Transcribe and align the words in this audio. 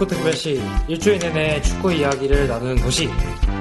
축구 0.00 0.06
특별시 0.06 0.62
일주일 0.88 1.18
내내 1.18 1.60
축구 1.60 1.92
이야기를 1.92 2.48
나누는 2.48 2.76
도시 2.76 3.06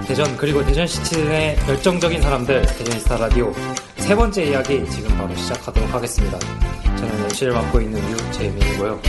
대전 0.07 0.37
그리고 0.37 0.63
대전 0.63 0.87
시티즌의 0.87 1.57
열정적인 1.67 2.21
사람들 2.21 2.61
대전스타 2.61 3.17
라디오 3.17 3.51
세 3.97 4.15
번째 4.15 4.45
이야기 4.45 4.89
지금 4.89 5.17
바로 5.17 5.35
시작하도록 5.35 5.93
하겠습니다. 5.93 6.39
저는 6.97 7.23
MC를 7.25 7.51
맡고 7.51 7.81
있는 7.81 8.01
유재민이고요. 8.09 9.01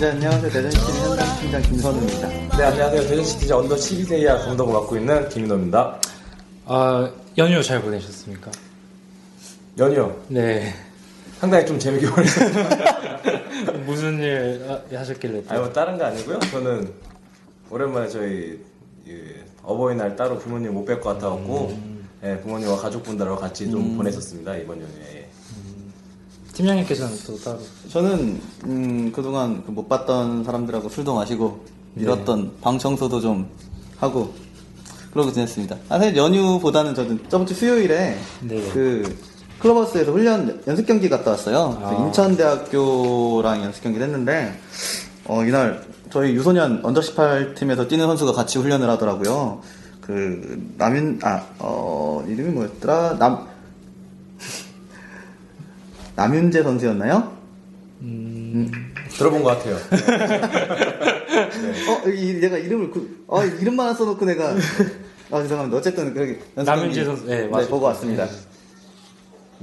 네, 0.00 0.06
안녕하세요. 0.12 0.50
대전시티 0.50 0.92
현장 1.00 1.40
팀장 1.40 1.62
김선우입니다. 1.62 2.28
네, 2.28 2.64
안녕하세요. 2.64 3.02
대전시티즈 3.02 3.52
언더 3.52 3.74
12세 3.74 4.20
이하 4.20 4.38
감독을 4.38 4.72
맡고 4.72 4.96
있는 4.96 5.28
김인호입니다. 5.28 6.00
아 6.66 7.10
연휴 7.36 7.62
잘 7.62 7.82
보내셨습니까? 7.82 8.50
연휴. 9.78 10.10
네 10.28 10.72
상당히 11.42 11.66
좀 11.66 11.76
재밌게 11.76 12.08
보냈어요. 12.08 12.50
무슨 13.84 14.20
일 14.20 14.64
하- 14.68 14.98
하셨길래 15.00 15.42
또- 15.42 15.50
아니, 15.50 15.60
뭐, 15.60 15.72
다른 15.72 15.98
거 15.98 16.04
아니고요. 16.04 16.38
저는 16.38 16.88
오랜만에 17.68 18.08
저희 18.08 18.60
그 19.04 19.42
어버이날 19.64 20.14
따로 20.14 20.38
부모님 20.38 20.72
못 20.72 20.84
뵐 20.86 21.00
것 21.00 21.14
같아갖고, 21.14 21.76
예, 22.22 22.38
부모님과 22.38 22.76
가족분들하고 22.76 23.36
같이 23.40 23.68
좀 23.68 23.96
보냈었습니다, 23.96 24.54
이번 24.58 24.76
연휴에. 24.82 25.28
팀장님께서는 26.52 27.16
또 27.26 27.36
따로 27.38 27.58
저는 27.90 28.40
음, 28.66 29.10
그동안 29.12 29.64
그못 29.64 29.88
봤던 29.88 30.44
사람들하고 30.44 30.88
술도 30.90 31.12
마시고 31.16 31.64
미뤘던 31.94 32.58
방 32.60 32.78
청소도 32.78 33.20
좀 33.20 33.48
하고 33.96 34.32
그러고 35.12 35.32
지냈습니다. 35.32 35.76
아, 35.88 35.98
사실 35.98 36.14
연휴보다는 36.16 36.94
저는 36.94 37.18
저번 37.28 37.48
주 37.48 37.54
수요일에 37.54 38.16
네. 38.42 38.70
그 38.72 39.18
클럽하우스에서 39.62 40.12
훈련 40.12 40.60
연습 40.66 40.86
경기 40.86 41.08
갔다 41.08 41.30
왔어요. 41.30 41.78
아. 41.82 42.04
인천대학교랑 42.06 43.62
연습 43.62 43.84
경기를 43.84 44.06
했는데 44.06 44.58
어, 45.24 45.44
이날 45.44 45.82
저희 46.10 46.32
유소년 46.32 46.80
언더 46.82 47.00
18 47.00 47.54
팀에서 47.54 47.86
뛰는 47.86 48.06
선수가 48.06 48.32
같이 48.32 48.58
훈련을 48.58 48.90
하더라고요. 48.90 49.62
그 50.00 50.60
남윤 50.78 51.20
아어 51.22 52.24
이름이 52.28 52.50
뭐였더라 52.50 53.18
남 53.18 53.46
남윤재 56.16 56.64
선수였나요? 56.64 57.32
들어본 59.10 59.42
것 59.44 59.50
같아요. 59.50 59.76
어, 61.88 62.08
이, 62.08 62.34
내가 62.40 62.58
이름을, 62.58 62.90
그, 62.90 63.24
아, 63.30 63.44
이름만 63.44 63.88
안 63.88 63.94
써놓고 63.94 64.24
내가. 64.24 64.54
아, 65.30 65.42
죄송합니다. 65.42 65.78
어쨌든, 65.78 66.12
그렇게. 66.12 66.40
남윤재 66.54 67.04
선수, 67.04 67.26
네, 67.26 67.42
네, 67.42 67.48
맞아요. 67.48 67.68
보고 67.68 67.86
왔습니다. 67.86 68.26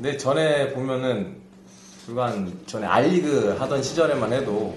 근데 0.02 0.16
전에 0.16 0.72
보면은, 0.72 1.36
불과 2.06 2.28
한 2.28 2.54
전에 2.66 2.88
알리그 2.88 3.58
하던 3.60 3.84
시절에만 3.84 4.32
해도, 4.32 4.74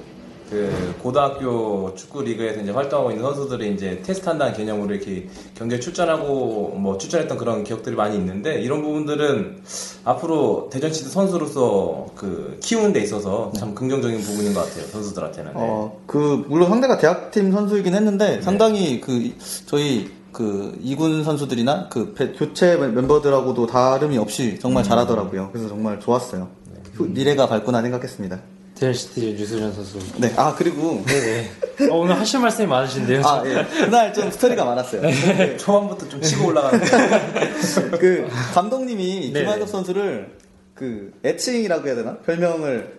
그 0.51 0.95
고등학교 1.01 1.95
축구 1.95 2.23
리그에서 2.23 2.61
이제 2.61 2.73
활동하고 2.73 3.13
있는 3.13 3.25
선수들이 3.25 3.73
이제 3.73 4.03
테스트한다는 4.05 4.53
개념으로 4.53 4.93
이렇게 4.93 5.29
경기에 5.55 5.79
출전하고 5.79 6.75
뭐 6.77 6.99
출전했던 6.99 7.39
그런 7.39 7.63
기억들이 7.63 7.95
많이 7.95 8.17
있는데 8.17 8.61
이런 8.61 8.83
부분들은 8.83 9.63
앞으로 10.05 10.69
대전시대 10.71 11.09
선수로서 11.09 12.07
그 12.17 12.59
키우는 12.61 12.93
데 12.93 13.01
있어서 13.01 13.51
참 13.57 13.75
긍정적인 13.75 14.21
부분인 14.21 14.53
것 14.53 14.67
같아요 14.67 14.85
선수들한테는. 14.89 15.53
네. 15.53 15.59
어, 15.59 16.01
그, 16.07 16.45
물론 16.49 16.69
상대가 16.69 16.99
대학팀 16.99 17.53
선수이긴 17.53 17.95
했는데, 17.95 18.43
상당히 18.43 19.01
그, 19.01 19.31
저희, 19.67 20.11
그, 20.33 20.77
이군 20.83 21.25
선수들이나 21.25 21.89
그, 21.89 22.15
배- 22.15 22.33
교체 22.33 22.77
멤버들하고도 22.77 23.67
다름이 23.67 24.17
없이 24.19 24.59
정말 24.61 24.83
잘하더라고요. 24.85 25.51
그래서 25.53 25.69
정말 25.69 26.01
좋았어요. 26.01 26.49
후- 26.95 27.05
미래가 27.07 27.49
밝구나 27.49 27.83
생각했습니다. 27.83 28.41
대전시티 28.75 29.35
유수련 29.35 29.73
선수. 29.75 29.99
네, 30.19 30.33
아, 30.37 30.55
그리고. 30.57 31.05
네네. 31.07 31.91
어, 31.91 31.97
오늘 31.99 32.19
하실 32.19 32.41
말씀이 32.41 32.67
많으신데요. 32.67 33.21
아, 33.25 33.43
예. 33.47 33.65
그날 33.85 34.13
좀 34.13 34.31
스토리가 34.31 34.65
많았어요. 34.65 35.03
네. 35.03 35.57
초반부터 35.57 36.09
좀 36.09 36.21
치고 36.23 36.47
올라가는데 36.49 36.87
그 38.01 38.27
감독님이 38.55 39.31
네. 39.33 39.41
김한섭 39.41 39.69
선수를 39.69 40.37
그 40.75 41.13
애칭이라고 41.25 41.87
해야 41.87 41.95
되나 41.95 42.17
별명을 42.19 42.99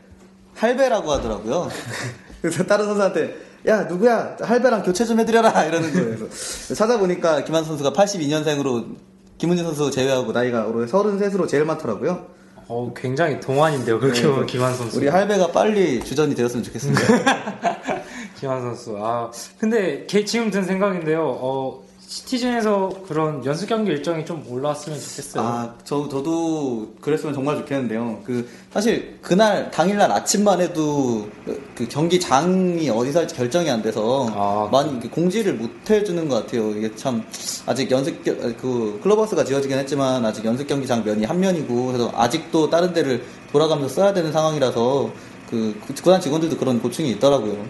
할배라고 0.56 1.12
하더라고요. 1.12 1.68
그래서 2.42 2.64
다른 2.64 2.86
선수한테 2.86 3.36
야 3.68 3.84
누구야 3.84 4.35
할배랑 4.41 4.84
교체 4.84 5.06
좀 5.06 5.19
해드려라 5.19 5.63
이러는 5.66 5.94
거예요. 5.94 6.29
찾아보니까 6.75 7.44
김한섭 7.46 7.78
선수가 7.78 7.91
82년생으로 7.91 8.96
김은진 9.38 9.66
선수 9.66 9.90
제외하고 9.91 10.31
나이가 10.31 10.66
올해 10.66 10.85
33으로 10.90 11.47
제일 11.47 11.66
많더라고요. 11.66 12.28
어, 12.68 12.94
굉장히 12.96 13.40
동안인데요. 13.40 14.00
그렇게 14.00 14.22
보면 14.28 14.46
김한 14.47 14.75
선수. 14.75 14.97
우리 14.97 15.07
할배가 15.07 15.52
빨리 15.52 16.03
주전이 16.03 16.34
되었으면 16.35 16.63
좋겠습니다. 16.63 17.02
김한 18.40 18.62
선수. 18.62 18.97
아, 19.00 19.31
근데 19.59 20.06
개- 20.07 20.23
지금 20.25 20.50
든 20.52 20.63
생각인데요. 20.63 21.22
어, 21.25 21.84
시티즌에서 22.24 22.90
그런 23.07 23.44
연습 23.44 23.68
경기 23.68 23.90
일정이 23.90 24.24
좀 24.24 24.46
올라왔으면 24.47 25.00
좋겠어요. 25.00 25.44
아, 25.44 25.74
저, 25.84 26.07
저도 26.07 26.94
그랬으면 27.01 27.34
정말 27.34 27.57
좋겠는데요. 27.57 28.22
그, 28.24 28.47
사실, 28.72 29.18
그날, 29.19 29.72
당일날 29.72 30.12
아침만 30.12 30.62
해도, 30.62 31.28
그 31.73 31.88
경기장이 31.88 32.88
어디서 32.88 33.22
할지 33.22 33.34
결정이 33.35 33.68
안 33.68 33.81
돼서, 33.81 34.28
아, 34.31 34.69
많이 34.72 34.91
이렇게 34.91 35.09
공지를 35.09 35.56
못 35.56 35.72
해주는 35.90 36.29
것 36.29 36.46
같아요. 36.46 36.69
이게 36.78 36.96
참, 36.96 37.23
아직 37.66 37.90
연습, 37.90 38.23
겨- 38.23 38.35
그, 38.62 39.00
클럽하우스가 39.02 39.44
지어지긴 39.44 39.75
했지만, 39.79 40.23
아직 40.23 40.46
연습 40.46 40.68
경기장 40.68 41.03
면이 41.03 41.25
한 41.25 41.40
면이고, 41.40 41.88
그래서 41.88 42.12
아직도 42.13 42.69
다른 42.69 42.94
데를 42.94 43.23
돌아가면서 43.52 43.96
써야 43.96 44.13
되는 44.13 44.31
상황이라서, 44.31 45.09
그, 45.50 45.75
그 45.88 45.96
구단 45.96 46.22
직원들도 46.22 46.57
그런 46.57 46.79
고충이 46.79 47.09
있더라고요. 47.13 47.66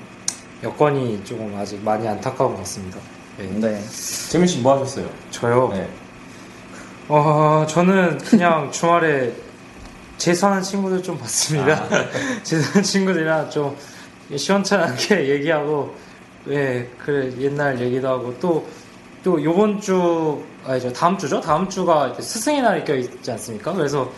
여건이 0.63 1.23
조금 1.23 1.55
아직 1.55 1.81
많이 1.81 2.05
안타까운 2.05 2.51
것 2.51 2.57
같습니다. 2.59 2.99
네. 3.37 3.45
네. 3.59 3.81
재민 4.29 4.47
씨 4.47 4.59
뭐 4.61 4.73
하셨어요? 4.75 5.09
저요. 5.31 5.69
네. 5.73 5.89
어, 7.07 7.65
저는 7.67 8.17
그냥 8.19 8.71
주말에 8.71 9.33
재수하는 10.17 10.61
친구들 10.61 11.01
좀 11.03 11.17
봤습니다. 11.17 11.83
재수하는 12.43 12.83
친구들이랑 12.83 13.49
좀 13.49 13.75
시원찮게 14.35 15.27
얘기하고, 15.33 15.93
예, 16.49 16.87
그래, 17.03 17.31
옛날 17.39 17.79
얘기도 17.79 18.07
하고, 18.07 18.33
또, 18.39 18.65
또 19.23 19.41
요번 19.43 19.79
주, 19.81 20.41
아니죠, 20.65 20.91
다음 20.93 21.17
주죠? 21.17 21.41
다음 21.41 21.67
주가 21.69 22.13
스승의 22.19 22.61
날이 22.61 22.83
껴있지 22.85 23.31
않습니까? 23.31 23.73
그래서 23.73 24.09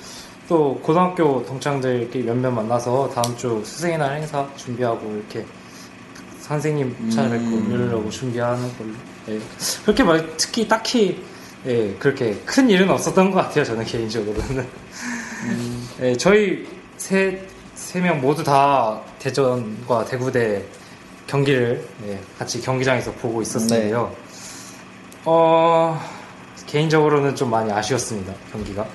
또 0.47 0.79
고등학교 0.83 1.44
동창들끼리 1.45 2.23
몇몇 2.23 2.51
만나서 2.51 3.09
다음 3.09 3.35
주 3.35 3.63
스승의 3.65 3.97
날 3.97 4.17
행사 4.17 4.47
준비하고 4.57 5.12
이렇게 5.15 5.44
선생님 6.50 7.09
찾아뵙고 7.09 7.44
음. 7.44 7.71
이러려고 7.71 8.07
준비하는 8.12 8.62
걸로. 8.77 8.92
예. 9.30 9.39
그렇게 9.83 10.03
말, 10.03 10.38
특히 10.38 10.68
딱히, 10.68 11.24
예, 11.65 11.95
그렇게 11.97 12.36
큰 12.45 12.69
일은 12.69 12.88
없었던 12.92 13.31
것 13.31 13.39
같아요, 13.42 13.63
저는 13.63 13.83
개인적으로는. 13.83 14.68
예, 16.01 16.15
저희 16.18 16.68
세, 16.97 17.42
세 17.74 18.00
명 18.00 18.21
모두 18.21 18.44
다 18.44 19.01
대전과 19.19 20.06
대구대 20.06 20.63
경기를 21.25 21.83
예, 22.07 22.19
같이 22.38 22.62
경기장에서 22.62 23.12
보고 23.13 23.41
있었는데요. 23.41 24.15
어, 25.25 26.00
개인적으로는 26.68 27.36
좀 27.36 27.50
많이 27.50 27.71
아쉬웠습니다, 27.71 28.33
경기가. 28.51 28.86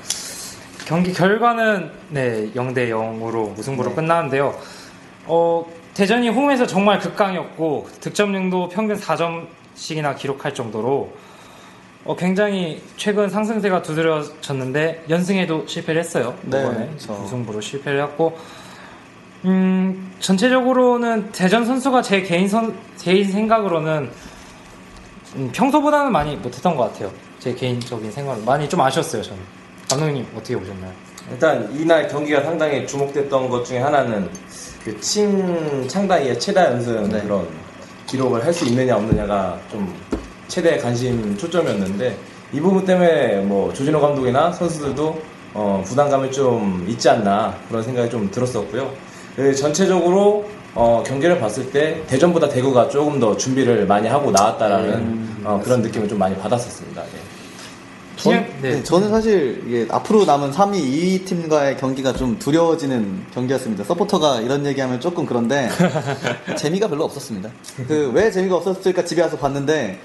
경기 0.87 1.13
결과는 1.13 1.91
네 2.11 2.51
0대 2.55 2.91
0으로 2.91 3.53
무승부로 3.55 3.89
네. 3.91 3.95
끝나는데요. 3.97 4.57
어, 5.27 5.65
대전이 5.95 6.29
홈에서 6.29 6.67
정말 6.67 6.99
극강이었고 6.99 7.89
득점량도 8.01 8.69
평균 8.69 8.97
4점씩이나 8.97 10.17
기록할 10.17 10.55
정도로 10.55 11.13
어, 12.05 12.17
굉장히 12.17 12.83
최근 12.97 13.29
상승세가 13.29 13.83
두드러졌는데 13.83 15.05
연승에도 15.11 15.67
실패를 15.67 16.01
했어요. 16.01 16.35
네, 16.43 16.61
이번에 16.61 16.87
그렇죠. 16.87 17.13
무승부로 17.13 17.61
실패를 17.61 18.03
했고 18.03 18.39
음, 19.45 20.13
전체적으로는 20.19 21.31
대전 21.33 21.65
선수가 21.65 22.03
제 22.03 22.23
개인 22.23 22.49
선, 22.49 22.75
개인 22.99 23.31
생각으로는 23.31 24.11
음, 25.37 25.51
평소보다는 25.53 26.13
많이 26.13 26.37
못했던 26.37 26.77
것 26.77 26.85
같아요. 26.85 27.11
제 27.39 27.55
개인적인 27.55 28.11
생각은 28.11 28.45
많이 28.45 28.69
좀 28.69 28.81
아쉬웠어요. 28.81 29.23
저는 29.23 29.43
감독님 29.89 30.27
어떻게 30.35 30.57
보셨나요? 30.57 30.93
일단 31.31 31.71
이날 31.73 32.09
경기가 32.09 32.43
상당히 32.43 32.87
주목됐던 32.87 33.49
것 33.49 33.65
중에 33.65 33.79
하나는 33.79 34.29
그친 34.85 35.87
창단이의 35.89 36.39
최다 36.41 36.67
연승 36.67 37.09
네. 37.11 37.21
그런 37.23 37.47
기록을 38.07 38.45
할 38.45 38.53
수 38.53 38.65
있느냐 38.67 38.97
없느냐가 38.97 39.59
좀 39.71 39.95
최대 40.49 40.79
관심 40.79 41.37
초점이었는데 41.37 42.17
이 42.53 42.61
부분 42.61 42.85
때문에 42.85 43.41
뭐 43.43 43.73
조진호 43.73 44.01
감독이나 44.01 44.53
선수들도 44.53 45.23
어, 45.55 45.83
부담감이 45.87 46.33
좀 46.33 46.85
있지 46.89 47.09
않나 47.09 47.57
그런 47.69 47.83
생각이 47.83 48.11
좀 48.11 48.31
들었었고요. 48.31 48.91
그 49.37 49.55
전체적으로 49.55 50.49
어, 50.75 51.03
경기를 51.07 51.39
봤을 51.39 51.71
때 51.71 52.03
대전보다 52.07 52.49
대구가 52.49 52.89
조금 52.89 53.21
더 53.21 53.37
준비를 53.37 53.87
많이 53.87 54.09
하고 54.09 54.31
나왔다라는 54.31 55.41
어, 55.45 55.61
그런 55.63 55.83
느낌을 55.83 56.09
좀 56.09 56.19
많이 56.19 56.37
받았었습니다. 56.37 57.03
네. 57.03 57.09
전, 58.23 58.33
그냥- 58.33 58.47
네. 58.63 58.71
네. 58.77 58.83
저는 58.83 59.11
사실 59.11 59.63
이게 59.67 59.87
앞으로 59.91 60.25
남은 60.25 60.51
3위, 60.53 60.75
2위 60.75 61.25
팀과의 61.27 61.77
경기가 61.79 62.13
좀 62.13 62.39
두려워지는 62.39 63.27
경기였습니다. 63.35 63.85
서포터가 63.85 64.41
이런 64.41 64.65
얘기하면 64.67 65.01
조금 65.01 65.27
그런데 65.27 65.69
재미가 66.57 66.89
별로 66.89 67.05
없었습니다. 67.05 67.51
그 67.89 68.11
왜 68.15 68.31
재미가 68.31 68.57
없었을까 68.57 69.05
집에 69.05 69.23
와서 69.23 69.37
봤는데 69.37 69.99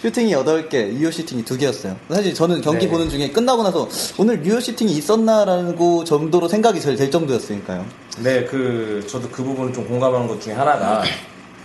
슈팅이 0.00 0.32
8개, 0.32 0.74
유효 0.92 1.10
슈팅이 1.10 1.42
2개였어요. 1.44 1.96
사실 2.08 2.32
저는 2.32 2.60
경기 2.60 2.86
네. 2.86 2.92
보는 2.92 3.08
중에 3.10 3.30
끝나고 3.30 3.64
나서 3.64 3.88
오늘 4.16 4.44
유효 4.44 4.60
슈팅이 4.60 4.92
있었나라는 4.92 5.74
거 5.76 6.04
정도로 6.04 6.46
생각이 6.46 6.80
제일 6.80 6.96
될 6.96 7.10
정도였으니까요. 7.10 7.84
네, 8.22 8.44
그 8.44 9.04
저도 9.08 9.28
그 9.28 9.42
부분을 9.42 9.72
좀 9.72 9.86
공감하는 9.88 10.28
것 10.28 10.40
중에 10.40 10.52
하나가 10.54 11.02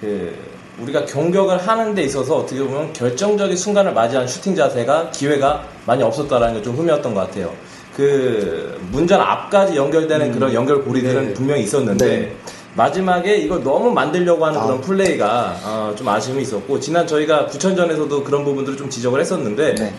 그 0.01 0.35
우리가 0.79 1.05
공격을 1.05 1.57
하는 1.57 1.93
데 1.93 2.03
있어서 2.03 2.37
어떻게 2.37 2.59
보면 2.61 2.93
결정적인 2.93 3.55
순간을 3.55 3.93
맞이한 3.93 4.27
슈팅 4.27 4.55
자세가 4.55 5.11
기회가 5.11 5.63
많이 5.85 6.01
없었다라는 6.03 6.55
게 6.55 6.63
좀 6.63 6.75
흠이었던 6.75 7.13
것 7.13 7.21
같아요. 7.27 7.53
그 7.95 8.79
문전 8.91 9.21
앞까지 9.21 9.75
연결되는 9.75 10.31
그런 10.31 10.53
연결 10.53 10.83
고리들은 10.83 11.27
네. 11.27 11.33
분명히 11.33 11.61
있었는데 11.63 12.05
네. 12.07 12.35
마지막에 12.75 13.35
이걸 13.37 13.63
너무 13.63 13.91
만들려고 13.91 14.45
하는 14.45 14.59
아. 14.59 14.65
그런 14.65 14.81
플레이가 14.81 15.55
어, 15.63 15.93
좀 15.95 16.07
아쉬움이 16.07 16.41
있었고 16.41 16.79
지난 16.79 17.05
저희가 17.05 17.45
부천전에서도 17.47 18.23
그런 18.23 18.43
부분들을 18.43 18.77
좀 18.77 18.89
지적을 18.89 19.21
했었는데 19.21 19.75
네. 19.75 19.93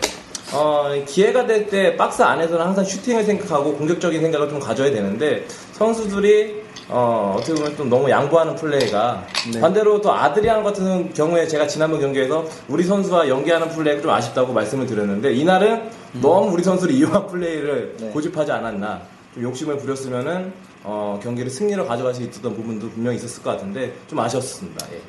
어, 0.53 0.91
기회가 1.07 1.45
될 1.45 1.67
때 1.67 1.95
박스 1.97 2.21
안에서는 2.21 2.63
항상 2.65 2.83
슈팅을 2.85 3.23
생각하고 3.23 3.75
공격적인 3.75 4.21
생각을 4.21 4.49
좀 4.49 4.59
가져야 4.59 4.91
되는데 4.91 5.45
선수들이 5.73 6.63
어떻게 6.87 7.55
보면 7.55 7.75
좀 7.75 7.89
너무 7.89 8.09
양보하는 8.09 8.55
플레이가 8.55 9.25
네. 9.51 9.59
반대로 9.59 9.99
또 10.01 10.13
아드리안 10.13 10.63
같은 10.63 11.11
경우에 11.13 11.47
제가 11.47 11.65
지난번 11.65 11.99
경기에서 11.99 12.45
우리 12.67 12.83
선수와 12.83 13.27
연계하는 13.27 13.69
플레이가 13.69 14.01
좀 14.03 14.11
아쉽다고 14.11 14.53
말씀을 14.53 14.85
드렸는데 14.85 15.33
이날은 15.33 15.89
너무 16.21 16.51
우리 16.53 16.63
선수를 16.63 16.93
이용한 16.93 17.25
플레이를 17.27 17.95
네. 17.99 18.09
고집하지 18.09 18.51
않았나 18.51 19.01
좀 19.33 19.43
욕심을 19.43 19.77
부렸으면은 19.77 20.53
어, 20.83 21.19
경기를 21.23 21.49
승리로 21.49 21.87
가져갈 21.87 22.13
수 22.13 22.21
있었던 22.21 22.55
부분도 22.55 22.89
분명히 22.91 23.17
있었을 23.17 23.41
것 23.41 23.49
같은데 23.51 23.91
좀 24.07 24.19
아쉬웠습니다. 24.19 24.85
예. 24.93 24.99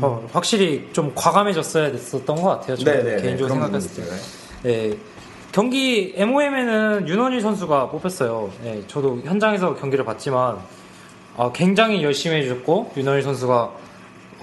어, 0.00 0.26
확실히 0.32 0.88
좀 0.94 1.12
과감해졌어야 1.14 1.92
됐었던 1.92 2.36
것 2.36 2.42
같아요. 2.48 2.76
저는 2.76 3.04
네, 3.04 3.16
네, 3.16 3.22
개인적으로 3.22 3.52
생각했을 3.54 4.02
때. 4.02 4.10
네. 4.62 4.96
경기 5.52 6.12
MOM에는 6.16 7.08
윤원일 7.08 7.40
선수가 7.40 7.88
뽑혔어요. 7.90 8.50
네, 8.62 8.82
저도 8.86 9.20
현장에서 9.24 9.74
경기를 9.74 10.04
봤지만 10.04 10.58
아, 11.36 11.50
굉장히 11.52 12.02
열심히 12.02 12.36
해줬고 12.42 12.92
윤원일 12.96 13.22
선수가 13.22 13.70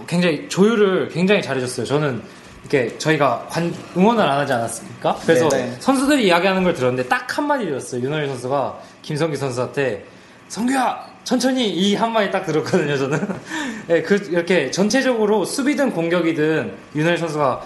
굉장히 0.08 0.48
조율을 0.50 1.10
굉장히 1.10 1.42
잘해줬어요. 1.42 1.86
저는 1.86 2.22
이렇게 2.62 2.98
저희가 2.98 3.48
관- 3.50 3.74
응원을 3.96 4.24
안 4.24 4.40
하지 4.40 4.54
않았습니까? 4.54 5.18
그래서 5.24 5.50
네, 5.50 5.66
네. 5.70 5.76
선수들이 5.80 6.26
이야기하는 6.28 6.64
걸 6.64 6.74
들었는데 6.74 7.08
딱 7.10 7.38
한마디 7.38 7.66
들었어요. 7.66 8.02
윤원일 8.02 8.28
선수가 8.30 8.80
김성기 9.04 9.38
선수한테 9.38 10.06
성규야 10.48 11.14
천천히 11.24 11.70
이 11.70 11.96
한마디 11.96 12.32
딱 12.32 12.46
들었거든요. 12.46 12.98
저는 12.98 13.28
네, 13.88 14.02
그 14.04 14.16
이렇게 14.32 14.72
전체적으로 14.72 15.46
수비든 15.46 15.92
공격이든 15.92 16.74
윤원일 16.96 17.18
선수가 17.20 17.62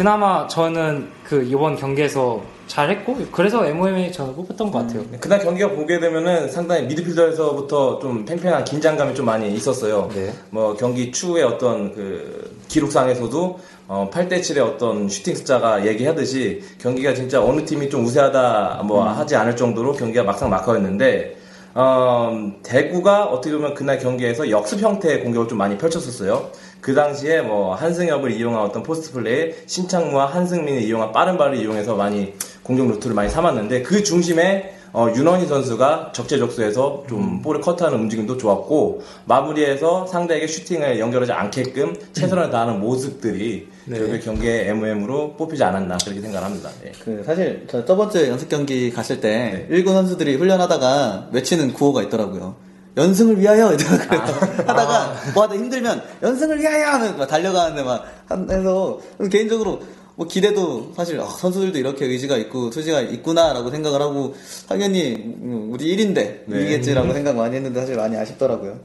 그나마 0.00 0.46
저는 0.46 1.10
그 1.24 1.42
이번 1.42 1.76
경기에서 1.76 2.42
잘했고 2.68 3.18
그래서 3.30 3.66
MOM에 3.66 4.10
저는 4.10 4.34
뽑혔던 4.34 4.70
것 4.70 4.78
같아요. 4.78 5.04
그날 5.20 5.40
경기가 5.40 5.68
보게 5.72 6.00
되면은 6.00 6.50
상당히 6.50 6.84
미드필더에서부터 6.84 7.98
좀 7.98 8.24
팽팽한 8.24 8.64
긴장감이 8.64 9.14
좀 9.14 9.26
많이 9.26 9.52
있었어요. 9.52 10.08
네. 10.14 10.32
뭐 10.48 10.74
경기 10.74 11.12
추후에 11.12 11.42
어떤 11.42 11.94
그 11.94 12.50
기록상에서도 12.68 13.60
어 13.88 14.10
8대 14.10 14.40
7의 14.40 14.60
어떤 14.60 15.06
슈팅 15.06 15.34
숫자가 15.34 15.86
얘기하듯이 15.86 16.62
경기가 16.80 17.12
진짜 17.12 17.44
어느 17.44 17.62
팀이 17.66 17.90
좀 17.90 18.06
우세하다 18.06 18.84
뭐 18.86 19.06
하지 19.06 19.36
않을 19.36 19.54
정도로 19.54 19.92
경기가 19.92 20.24
막상 20.24 20.48
막하였는데 20.48 21.36
어, 21.74 22.52
대구가 22.62 23.26
어떻게 23.26 23.54
보면 23.54 23.74
그날 23.74 23.98
경기에서 23.98 24.50
역습 24.50 24.80
형태의 24.80 25.22
공격을 25.22 25.48
좀 25.48 25.58
많이 25.58 25.78
펼쳤었어요. 25.78 26.50
그 26.80 26.94
당시에 26.94 27.42
뭐 27.42 27.74
한승엽을 27.74 28.32
이용한 28.32 28.62
어떤 28.62 28.82
포스트 28.82 29.12
플레이, 29.12 29.54
신창무와 29.66 30.26
한승민을 30.26 30.82
이용한 30.82 31.12
빠른 31.12 31.36
발을 31.36 31.56
이용해서 31.56 31.94
많이 31.94 32.34
공격 32.62 32.88
루트를 32.88 33.14
많이 33.14 33.28
삼았는데 33.28 33.82
그 33.82 34.02
중심에 34.02 34.79
어, 34.92 35.08
윤원희 35.14 35.46
선수가 35.46 36.10
적재적소에서 36.12 37.04
좀 37.08 37.40
볼을 37.42 37.60
커트하는 37.60 37.98
움직임도 38.00 38.36
좋았고 38.38 39.02
마무리해서 39.24 40.06
상대에게 40.06 40.46
슈팅을 40.48 40.98
연결하지 40.98 41.30
않게끔 41.32 41.94
최선을 42.12 42.50
다하는 42.50 42.80
모습들이 42.80 43.68
네. 43.84 43.98
결국에 43.98 44.18
경기의 44.20 44.68
MOM으로 44.68 45.34
뽑히지 45.36 45.62
않았나 45.62 45.96
그렇게 46.02 46.20
생각합니다. 46.20 46.70
예. 46.84 46.92
그 47.04 47.22
사실 47.24 47.66
저 47.70 47.84
저번주에 47.84 48.28
연습 48.28 48.48
경기 48.48 48.90
갔을 48.90 49.20
때 49.20 49.66
일군 49.70 49.94
선수들이 49.94 50.34
훈련하다가 50.36 51.28
외치는 51.32 51.72
구호가 51.72 52.02
있더라고요. 52.04 52.56
연승을 52.96 53.38
위하여 53.38 53.68
이러고 53.72 53.96
그래요. 54.08 54.20
하다가 54.66 55.14
뭐 55.34 55.44
하다 55.44 55.54
힘들면 55.54 56.02
연승을 56.24 56.58
위하여 56.58 56.88
하면 56.88 57.16
막 57.16 57.26
달려가는데 57.28 57.84
막 57.84 58.04
한- 58.26 58.50
해서 58.50 58.98
개인적으로 59.30 59.80
뭐 60.16 60.26
기대도 60.26 60.92
사실 60.94 61.18
아, 61.20 61.24
선수들도 61.24 61.78
이렇게 61.78 62.04
의지가 62.04 62.36
있고 62.36 62.70
투지가 62.70 63.00
있구나라고 63.00 63.70
생각을 63.70 64.00
하고 64.00 64.34
당연히 64.68 65.14
음, 65.14 65.70
우리 65.72 65.96
1인데 65.96 66.42
네. 66.46 66.60
이기겠지라고 66.62 67.12
생각 67.12 67.36
많이 67.36 67.56
했는데 67.56 67.80
사실 67.80 67.96
많이 67.96 68.16
아쉽더라고요. 68.16 68.78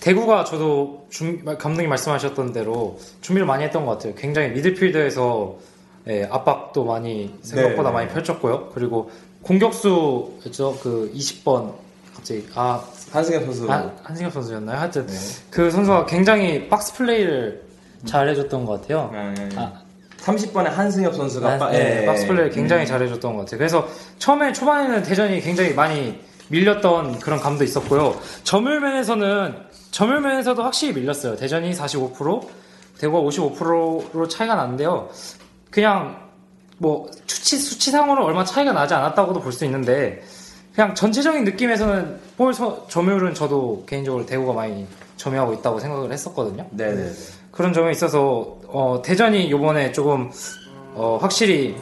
대구가 0.00 0.44
저도 0.44 1.06
준- 1.10 1.44
감독님 1.44 1.88
말씀하셨던 1.90 2.52
대로 2.52 2.98
준비를 3.20 3.46
많이 3.46 3.64
했던 3.64 3.84
것 3.84 3.92
같아요. 3.92 4.14
굉장히 4.14 4.48
미드필더에서 4.50 5.58
예, 6.08 6.24
압박도 6.30 6.84
많이 6.84 7.34
생각보다 7.42 7.82
네, 7.82 7.88
네. 7.88 7.92
많이 7.92 8.08
펼쳤고요. 8.08 8.70
그리고 8.74 9.10
공격수였죠. 9.42 10.78
그 10.82 11.12
20번 11.14 11.74
갑자기 12.14 12.46
아 12.54 12.82
한승엽 13.10 13.44
선수 13.44 13.70
한, 13.70 13.94
한승엽 14.02 14.32
선수였나요? 14.32 14.78
하여튼 14.78 15.06
네. 15.06 15.14
그 15.50 15.70
선수가 15.70 16.06
굉장히 16.06 16.68
박스 16.68 16.94
플레이를 16.94 17.62
잘 18.06 18.28
해줬던 18.30 18.64
것 18.64 18.80
같아요. 18.80 19.10
네, 19.12 19.34
네. 19.34 19.56
아, 19.56 19.82
30번에 20.32 20.64
한승엽 20.64 21.14
선수가 21.14 21.54
아, 21.54 21.58
빠- 21.58 21.70
네, 21.70 22.02
예. 22.02 22.06
박스 22.06 22.26
플레이를 22.26 22.50
굉장히 22.50 22.86
잘해줬던 22.86 23.34
것 23.34 23.40
같아요. 23.44 23.58
그래서 23.58 23.88
처음에 24.18 24.52
초반에는 24.52 25.02
대전이 25.02 25.40
굉장히 25.40 25.72
많이 25.74 26.20
밀렸던 26.48 27.18
그런 27.20 27.40
감도 27.40 27.64
있었고요. 27.64 28.16
점유면에서는 28.44 29.54
점유면에서도 29.90 30.62
확실히 30.62 30.94
밀렸어요. 31.00 31.36
대전이 31.36 31.72
45%, 31.72 32.46
대구가 32.98 33.20
55%로 33.28 34.28
차이가 34.28 34.54
나는데요. 34.54 35.08
그냥 35.70 36.16
뭐 36.78 37.10
수치 37.26 37.56
수치상으로 37.58 38.24
얼마 38.24 38.44
차이가 38.44 38.72
나지 38.72 38.94
않았다고도 38.94 39.40
볼 39.40 39.52
수 39.52 39.64
있는데 39.64 40.22
그냥 40.74 40.94
전체적인 40.94 41.44
느낌에서는 41.44 42.20
볼 42.36 42.54
서- 42.54 42.86
점유율은 42.88 43.34
저도 43.34 43.84
개인적으로 43.86 44.24
대구가 44.24 44.52
많이 44.52 44.86
점유하고 45.16 45.54
있다고 45.54 45.80
생각을 45.80 46.12
했었거든요. 46.12 46.66
네네. 46.70 47.10
그런 47.58 47.72
점에 47.72 47.90
있어서 47.90 48.56
어, 48.68 49.02
대전이 49.04 49.46
이번에 49.48 49.90
조금 49.90 50.30
어, 50.94 51.18
확실히 51.20 51.74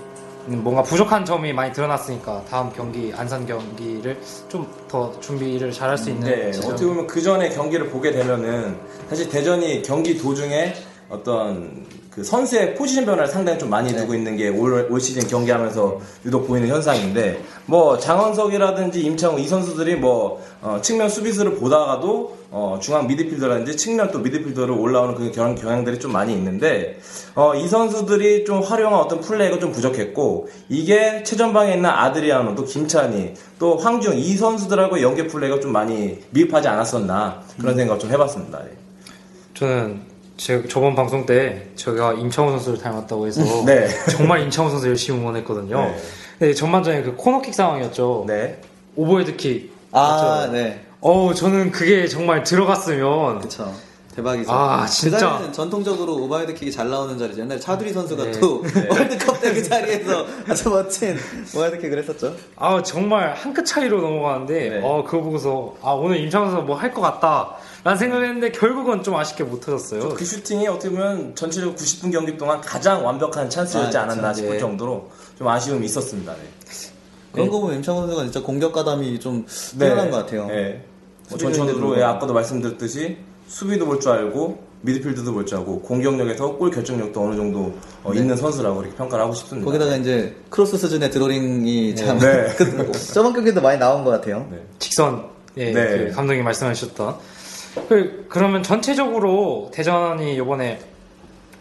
뭔가 0.47 0.83
부족한 0.83 1.27
점이 1.27 1.53
많이 1.53 1.71
드러났으니까 1.73 2.45
다음 2.49 2.73
경기 2.73 3.13
안산 3.15 3.47
경기를 3.47 4.19
좀 4.49 4.67
더 4.89 5.13
준비를 5.21 5.73
잘할 5.73 5.99
수 5.99 6.11
있는 6.11 6.29
네, 6.29 6.53
지점. 6.53 6.71
어떻게 6.71 6.87
보면 6.87 7.07
그 7.07 7.21
전에 7.21 7.51
경기를 7.51 7.89
보게 7.89 8.13
되면은 8.13 8.77
사실 9.11 9.29
대전이 9.29 9.83
경기 9.83 10.17
도중에 10.17 10.75
어떤 11.11 11.85
그 12.17 12.25
선수의 12.25 12.75
포지션 12.77 13.05
변화를 13.05 13.29
상당히 13.29 13.59
좀 13.59 13.69
많이 13.69 13.95
두고 13.95 14.15
있는 14.15 14.37
게 14.39 14.49
올 14.49 14.89
올 14.91 15.01
시즌 15.01 15.29
경기하면서 15.29 16.01
유독 16.25 16.47
보이는 16.47 16.67
현상인데 16.67 17.43
뭐 17.67 17.99
장원석이라든지 17.99 19.03
임창우 19.03 19.39
이 19.39 19.47
선수들이 19.47 19.97
뭐 19.97 20.43
어, 20.63 20.79
측면 20.81 21.11
수비수를 21.11 21.57
보다가도 21.57 22.37
어, 22.51 22.79
중앙 22.81 23.07
미드필더라든지 23.07 23.77
측면 23.77 24.11
또 24.13 24.21
미드필더로 24.21 24.81
올라오는 24.81 25.15
그 25.15 25.31
경향, 25.31 25.55
경향들이 25.55 25.99
좀 25.99 26.13
많이 26.13 26.33
있는데 26.33 26.99
어, 27.35 27.55
이 27.55 27.69
선수들이 27.69 28.47
좀 28.47 28.63
활용한 28.63 28.99
어떤 28.99 29.21
플레이가 29.21 29.59
좀 29.59 29.71
부족했고 29.73 30.49
이게 30.71 31.23
최전방에 31.23 31.75
있는 31.75 31.91
아드리아노 31.91 32.55
또 32.55 32.65
김찬희 32.65 33.35
또 33.59 33.77
황지웅 33.77 34.17
이 34.17 34.37
선수들하고 34.37 35.03
연계 35.03 35.27
플레이가 35.27 35.61
좀 35.61 35.73
많이 35.73 36.19
미흡하지 36.31 36.67
않았었나 36.69 37.43
그런 37.61 37.77
생각을 37.77 38.01
좀 38.01 38.11
해봤습니다. 38.11 38.61
예. 38.65 38.71
저는 39.53 40.16
제 40.37 40.63
저번 40.69 40.95
방송 40.95 41.25
때 41.25 41.69
제가 41.77 42.13
임창호 42.15 42.51
선수를 42.53 42.79
닮았다고 42.79 43.27
해서 43.27 43.43
네. 43.65 43.89
정말 44.11 44.43
임창호 44.43 44.69
선수 44.71 44.89
열심히 44.89 45.19
응원했거든요. 45.21 45.81
네. 45.81 45.97
네, 46.39 46.55
전반전에 46.55 47.03
그 47.03 47.15
코너킥 47.17 47.55
상황이었죠. 47.55 48.25
네. 48.27 48.61
오버헤드킥. 48.97 49.73
아, 49.93 50.01
맞죠? 50.43 50.53
네. 50.53 50.85
어우, 51.01 51.35
저는 51.35 51.71
그게 51.71 52.07
정말 52.07 52.43
들어갔으면 52.43 53.41
그쵸. 53.41 53.73
대박이죠. 54.15 54.51
아, 54.51 54.85
그 54.87 54.91
진짜. 54.91 55.19
자리는 55.19 55.53
전통적으로 55.53 56.15
오버헤드킥이 56.25 56.71
잘 56.73 56.89
나오는 56.91 57.17
자리죠. 57.19 57.43
옛날에 57.43 57.59
차두리 57.61 57.93
선수가 57.93 58.25
네. 58.25 58.31
또 58.33 58.63
월드컵 58.91 59.41
때 59.41 59.53
그 59.55 59.63
자리에서 59.63 60.27
아주 60.49 60.69
멋진 60.71 61.17
오버헤드킥을 61.55 61.99
했었죠. 61.99 62.35
아 62.57 62.83
정말 62.83 63.33
한 63.35 63.53
끗 63.55 63.65
차이로 63.65 64.01
넘어가는데 64.03 64.69
네. 64.71 64.81
어 64.83 65.03
그거 65.07 65.23
보고서 65.23 65.75
아 65.83 65.91
오늘 65.93 66.19
임창호 66.21 66.51
선수 66.51 66.63
뭐 66.67 66.77
할 66.77 66.93
것 66.95 67.01
같다 67.03 67.57
라는 67.87 67.99
생각을 67.99 68.25
했는데 68.25 68.51
결국은 68.51 69.05
좀 69.05 69.15
아쉽게 69.15 69.45
못 69.45 69.61
터졌어요 69.61 70.09
그 70.09 70.25
슈팅이 70.25 70.67
어떻게 70.67 70.91
보면 70.91 71.37
전체적으로 71.37 71.77
90분 71.77 72.11
경기 72.11 72.37
동안 72.37 72.61
가장 72.61 73.07
완벽한 73.07 73.49
찬스였지 73.49 73.97
아, 73.97 74.03
않았나 74.03 74.31
그쵸. 74.31 74.41
싶을 74.41 74.55
네. 74.55 74.59
정도로 74.59 75.09
좀 75.39 75.47
아쉬움이 75.47 75.87
있었습니다. 75.87 76.33
네. 76.33 76.41
그런 77.31 77.49
거 77.49 77.61
보면 77.61 77.77
임창우 77.77 78.01
선수가 78.01 78.23
진짜 78.25 78.43
공격 78.43 78.73
가담이 78.73 79.21
좀 79.21 79.47
뛰어난 79.79 80.11
것 80.11 80.17
같아요. 80.17 80.49
네. 80.49 80.85
뭐 81.29 81.39
있는데 81.39 82.01
예, 82.01 82.03
아까도 82.03 82.33
말씀드렸듯이 82.33 83.19
수비도 83.47 83.87
볼 83.87 84.01
줄 84.01 84.11
알고 84.11 84.65
미드필드도 84.81 85.33
볼 85.33 85.45
줄 85.47 85.59
알고 85.59 85.83
공격력에서 85.83 86.57
골 86.57 86.73
결정력도 86.73 87.23
어느 87.23 87.37
정도 87.37 87.73
어, 88.03 88.13
있는 88.13 88.37
선수라고 88.37 88.83
이렇게 88.83 88.97
평가를 88.97 89.23
하고 89.25 89.33
싶습니다. 89.33 89.65
네. 89.65 89.65
거기다가 89.65 89.97
이제 89.97 90.35
크로스 90.51 90.77
수준의 90.77 91.13
드로잉이 91.13 91.95
참 91.95 92.19
네. 92.19 92.47
그, 92.59 92.93
저번 93.15 93.33
경기도 93.33 93.63
많이 93.63 93.79
나온 93.79 94.03
것 94.03 94.11
같아요. 94.11 94.49
네. 94.51 94.61
직선 94.81 95.29
예, 95.57 95.73
네. 95.73 96.09
그 96.09 96.13
감독님 96.15 96.45
말씀하셨던 96.45 97.36
그, 97.89 98.27
그러면 98.29 98.63
전체적으로 98.63 99.71
대전이 99.73 100.35
이번에 100.37 100.81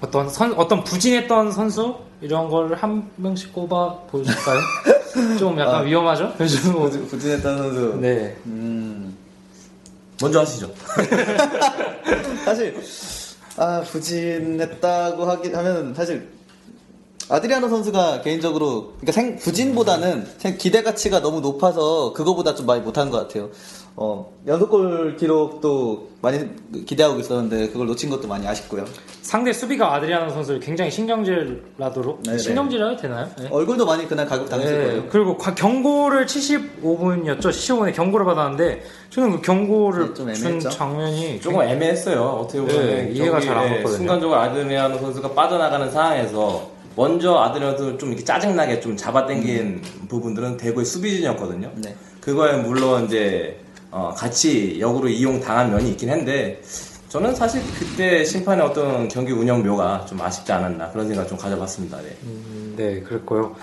어떤 0.01 0.29
선 0.29 0.53
어떤 0.53 0.83
부진했던 0.83 1.51
선수 1.51 1.95
이런 2.21 2.49
걸 2.49 2.73
한 2.75 3.09
명씩 3.17 3.53
꼽아 3.53 3.93
보실까요? 4.09 4.59
좀 5.39 5.57
약간 5.59 5.75
아. 5.75 5.79
위험하죠? 5.81 6.33
요즘 6.39 6.71
뭐- 6.73 6.89
부진- 6.89 7.07
부진했던 7.07 7.57
선수. 7.57 7.97
네. 8.01 8.35
음, 8.45 9.15
먼저 10.21 10.41
하시죠. 10.41 10.71
사실 12.45 12.75
아 13.57 13.81
부진했다고 13.81 15.25
하긴 15.25 15.55
하면 15.55 15.93
사실 15.93 16.27
아드리아노 17.29 17.69
선수가 17.69 18.21
개인적으로 18.21 18.93
그러니까 18.99 19.11
생, 19.11 19.35
부진보다는 19.37 20.27
생- 20.37 20.57
기대 20.57 20.83
가치가 20.83 21.21
너무 21.21 21.41
높아서 21.41 22.13
그거보다 22.13 22.53
좀 22.53 22.65
많이 22.67 22.81
못한 22.81 23.09
것 23.09 23.17
같아요. 23.17 23.49
어 23.97 24.29
연속골 24.45 25.15
기록도 25.15 26.09
많이 26.21 26.45
기대하고 26.85 27.17
있었는데 27.21 27.69
그걸 27.69 27.87
놓친 27.87 28.09
것도 28.09 28.27
많이 28.27 28.45
아쉽고요. 28.45 28.83
상대 29.21 29.53
수비가 29.53 29.95
아드리아노 29.95 30.29
선수를 30.31 30.59
굉장히 30.59 30.91
신경질나도록 30.91 32.21
네네. 32.23 32.37
신경질해도 32.37 32.97
되나요? 32.97 33.29
네. 33.39 33.47
얼굴도 33.49 33.85
많이 33.85 34.05
그날 34.07 34.25
가격 34.27 34.49
당했을 34.49 34.77
네, 34.77 34.85
거예요. 34.85 35.03
그리고 35.09 35.37
과- 35.37 35.55
경고를 35.55 36.25
75분이었죠. 36.25 37.39
75분에 37.39 37.95
경고를 37.95 38.25
받았는데 38.25 38.83
저는 39.11 39.31
그 39.37 39.41
경고를 39.41 40.07
네, 40.09 40.13
좀준 40.13 40.29
애매했죠? 40.45 40.69
장면이 40.69 41.39
조금 41.41 41.61
애매했어요. 41.61 42.21
어떻게 42.21 42.59
보면 42.59 42.75
네, 42.75 43.09
이해가 43.13 43.39
잘안 43.39 43.55
경기에 43.63 43.77
갔거든요. 43.77 43.97
순간적으로 43.97 44.39
아드리아노 44.41 44.97
선수가 44.99 45.31
빠져나가는 45.33 45.89
상황에서 45.89 46.74
먼저 46.95 47.51
선수 47.53 47.97
좀 47.97 48.09
이렇게 48.09 48.23
짜증나게 48.23 48.79
좀 48.79 48.95
잡아당긴 48.95 49.81
부분들은 50.07 50.57
대구의 50.57 50.85
수비진이었거든요. 50.85 51.71
네. 51.75 51.95
그거에 52.21 52.57
물론 52.57 53.05
이제 53.05 53.59
어, 53.91 54.13
같이 54.15 54.79
역으로 54.79 55.07
이용 55.09 55.39
당한 55.39 55.71
면이 55.71 55.91
있긴 55.91 56.09
한데 56.09 56.61
저는 57.09 57.33
사실 57.35 57.61
그때 57.79 58.23
심판의 58.25 58.65
어떤 58.65 59.07
경기 59.07 59.31
운영 59.31 59.63
묘가 59.65 60.05
좀 60.07 60.21
아쉽지 60.21 60.51
않았나 60.51 60.89
그런 60.91 61.07
생각 61.07 61.27
좀 61.27 61.37
가져봤습니다. 61.37 61.97
네. 62.01 62.17
음, 62.23 62.73
네, 62.77 62.99
그랬고요. 63.01 63.55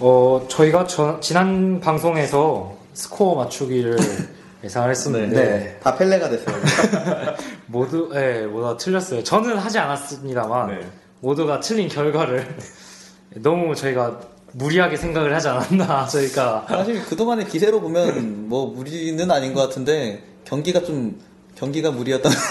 어, 0.00 0.46
저희가 0.48 0.86
저- 0.86 1.20
지난 1.20 1.80
방송에서 1.80 2.76
스코어 2.94 3.34
맞추기를 3.36 3.96
예상을 4.64 4.90
했습니다. 4.90 5.40
네. 5.40 5.78
다 5.82 5.94
펠레가 5.96 6.28
됐어요. 6.28 6.56
모두, 7.66 8.08
네, 8.12 8.46
모두 8.46 8.64
다 8.68 8.76
틀렸어요. 8.76 9.22
저는 9.24 9.56
하지 9.58 9.78
않았습니다만, 9.78 10.68
네. 10.68 10.80
모두가 11.22 11.60
틀린 11.60 11.88
결과를 11.88 12.46
너무 13.36 13.74
저희가 13.74 14.20
무리하게 14.52 14.96
생각을 14.96 15.34
하지 15.34 15.48
않았나, 15.48 16.06
저희가. 16.12 16.66
사실 16.68 17.02
그동안의 17.06 17.46
기세로 17.46 17.80
보면 17.80 18.48
뭐 18.48 18.66
무리는 18.66 19.30
아닌 19.30 19.54
것 19.54 19.62
같은데 19.62 20.22
경기가 20.44 20.80
좀 20.80 21.18
경기가 21.54 21.90
무리였던. 21.90 22.30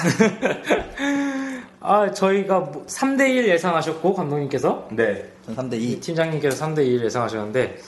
아, 1.83 2.11
저희가 2.11 2.71
3대1 2.87 3.47
예상하셨고, 3.47 4.13
감독님께서. 4.13 4.87
네. 4.91 5.25
전 5.45 5.55
3대 5.55 5.81
이 5.81 5.93
2. 5.93 5.99
팀장님께서 5.99 6.63
3대1 6.63 7.03
예상하셨는데, 7.03 7.79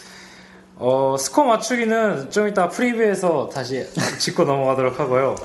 어, 0.85 1.15
스코어 1.17 1.45
맞추기는 1.45 2.29
좀 2.29 2.49
이따 2.49 2.67
프리뷰에서 2.67 3.47
다시 3.47 3.85
짚고 4.19 4.43
넘어가도록 4.43 4.99
하고요. 4.99 5.35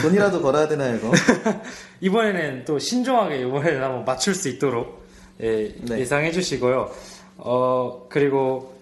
돈이라도 0.00 0.40
벌어야 0.40 0.66
되나요 0.66 0.96
이거? 0.96 1.12
이번에는 2.00 2.64
또 2.64 2.78
신중하게 2.78 3.42
이번에는 3.42 3.82
한번 3.82 4.06
맞출 4.06 4.34
수 4.34 4.48
있도록 4.48 5.04
예, 5.42 5.74
네. 5.82 5.98
예상해 5.98 6.32
주시고요. 6.32 6.90
어, 7.36 8.06
그리고 8.08 8.72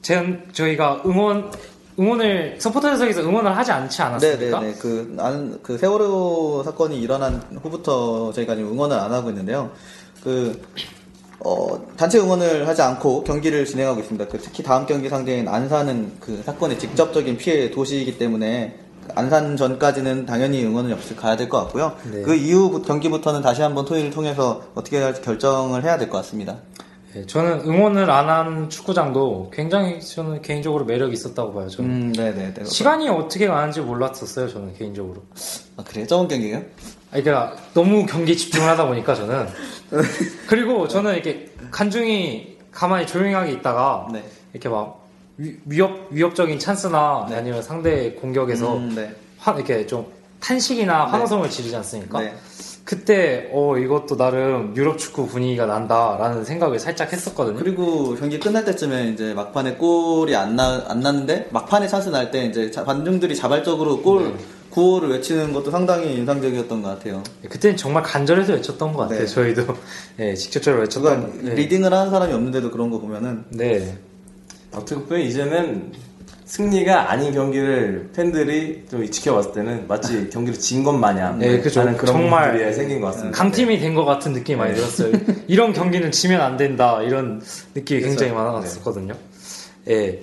제, 0.00 0.42
저희가 0.52 1.02
응원, 1.04 1.52
응원을, 1.98 2.56
서포터석에서 2.58 3.20
응원을 3.20 3.54
하지 3.54 3.72
않지 3.72 4.00
않았습니까? 4.00 4.60
네네네. 4.60 4.78
그, 4.78 5.12
나는, 5.14 5.58
그 5.62 5.76
세월호 5.76 6.62
사건이 6.64 6.98
일어난 6.98 7.42
후부터 7.62 8.32
저희가 8.32 8.54
지금 8.54 8.72
응원을 8.72 8.96
안 8.96 9.12
하고 9.12 9.28
있는데요. 9.28 9.70
그, 10.24 10.62
어, 11.46 11.80
단체 11.96 12.18
응원을 12.18 12.66
하지 12.66 12.82
않고 12.82 13.22
경기를 13.22 13.64
진행하고 13.64 14.00
있습니다. 14.00 14.26
그 14.26 14.38
특히 14.38 14.64
다음 14.64 14.84
경기 14.84 15.08
상대인 15.08 15.46
안산은 15.46 16.14
그 16.18 16.42
사건의 16.44 16.76
직접적인 16.76 17.36
피해 17.36 17.70
도시이기 17.70 18.18
때문에 18.18 18.80
안산 19.14 19.56
전까지는 19.56 20.26
당연히 20.26 20.64
응원은 20.64 20.92
없이 20.92 21.14
가야 21.14 21.36
될 21.36 21.48
것 21.48 21.58
같고요. 21.60 21.92
네. 22.12 22.22
그 22.22 22.34
이후 22.34 22.82
경기부터는 22.82 23.42
다시 23.42 23.62
한번 23.62 23.84
토의를 23.84 24.10
통해서 24.10 24.62
어떻게 24.74 24.98
할지 25.00 25.22
결정을 25.22 25.84
해야 25.84 25.96
될 25.98 26.10
것 26.10 26.16
같습니다. 26.18 26.56
예, 27.16 27.24
저는 27.24 27.60
응원을 27.60 28.10
안 28.10 28.26
한 28.28 28.68
축구장도 28.68 29.50
굉장히 29.54 30.00
저는 30.00 30.42
개인적으로 30.42 30.84
매력이 30.84 31.12
있었다고 31.14 31.54
봐요. 31.54 31.68
저는. 31.68 31.90
음, 31.90 32.12
네네. 32.12 32.54
네. 32.54 32.64
시간이 32.64 33.08
어떻게 33.08 33.46
가는지 33.46 33.80
몰랐었어요, 33.80 34.48
저는 34.48 34.74
개인적으로. 34.76 35.22
아, 35.76 35.84
그래요? 35.84 36.06
저번 36.06 36.28
경기요? 36.28 36.62
아니, 37.12 37.22
그러니까 37.22 37.56
너무 37.72 38.04
경기에 38.04 38.34
집중을 38.34 38.68
하다 38.68 38.86
보니까 38.88 39.14
저는. 39.14 39.46
그리고 40.48 40.88
저는 40.88 41.14
이렇게 41.14 41.50
간중히 41.70 42.58
가만히 42.72 43.06
조용하게 43.06 43.52
있다가 43.52 44.08
네. 44.12 44.22
이렇게 44.52 44.68
막 44.68 45.06
위, 45.38 45.56
위협 45.64 46.08
위협적인 46.10 46.58
찬스나 46.58 47.26
네. 47.30 47.36
아니면 47.36 47.62
상대 47.62 48.12
공격에서 48.12 48.76
음, 48.76 48.94
네. 48.94 49.14
화, 49.38 49.52
이렇게 49.52 49.86
좀 49.86 50.06
탄식이나 50.40 51.06
환호성을 51.06 51.48
지르지 51.48 51.74
않습니까? 51.76 52.20
네. 52.86 52.96
그때 52.96 53.48
어 53.52 53.76
이것도 53.76 54.16
나름 54.16 54.72
유럽 54.76 54.96
축구 54.98 55.26
분위기가 55.26 55.66
난다라는 55.66 56.44
생각을 56.44 56.78
살짝 56.78 57.12
했었거든요. 57.12 57.56
그리고 57.58 58.14
경기 58.14 58.38
끝날 58.38 58.64
때쯤에 58.64 59.08
이제 59.08 59.34
막판에 59.34 59.74
골이 59.74 60.36
안, 60.36 60.54
나, 60.56 60.84
안 60.88 61.00
났는데 61.00 61.48
막판에 61.50 61.88
찬스 61.88 62.10
날 62.10 62.30
때 62.30 62.44
이제 62.46 62.70
자- 62.70 62.84
관중들이 62.84 63.34
자발적으로 63.34 64.02
골 64.02 64.24
네. 64.28 64.34
구호를 64.70 65.08
외치는 65.10 65.52
것도 65.52 65.70
상당히 65.70 66.14
인상적이었던 66.16 66.82
것 66.82 66.88
같아요. 66.90 67.22
그때는 67.48 67.76
정말 67.76 68.02
간절해서 68.02 68.52
외쳤던 68.54 68.92
것 68.92 68.98
같아요. 69.02 69.20
네. 69.20 69.26
저희도 69.26 69.62
예, 70.20 70.34
직접적으로 70.36 70.82
외쳤던. 70.82 71.40
네. 71.44 71.54
리딩을 71.54 71.92
하는 71.92 72.10
사람이 72.10 72.32
없는데도 72.32 72.70
그런 72.70 72.90
거 72.90 72.98
보면은 73.00 73.44
네. 73.50 73.96
어떻게 74.72 75.00
보면 75.00 75.22
이제는 75.22 75.92
승리가 76.46 77.10
아닌 77.10 77.32
경기를 77.34 78.10
팬들이 78.14 78.84
좀 78.88 79.04
지켜봤을 79.10 79.52
때는 79.52 79.86
마치 79.88 80.30
경기를 80.30 80.58
진 80.58 80.84
것 80.84 80.92
마냥 80.92 81.38
네, 81.40 81.60
그죠. 81.60 81.80
하는 81.80 81.96
그런 81.96 82.12
정말 82.14 82.52
부분들이 82.52 82.72
생긴 82.74 83.00
것 83.00 83.08
같습니다. 83.08 83.36
강팀이 83.36 83.78
된 83.80 83.94
것 83.96 84.04
같은 84.04 84.32
느낌이 84.32 84.56
많이 84.56 84.72
네. 84.72 84.76
들었어요. 84.78 85.12
이런 85.48 85.72
경기는 85.72 86.10
지면 86.12 86.40
안 86.40 86.56
된다 86.56 87.02
이런 87.02 87.42
느낌이 87.74 88.00
그렇죠. 88.00 88.18
굉장히 88.20 88.32
많았었거든요. 88.40 89.14
예. 89.88 90.22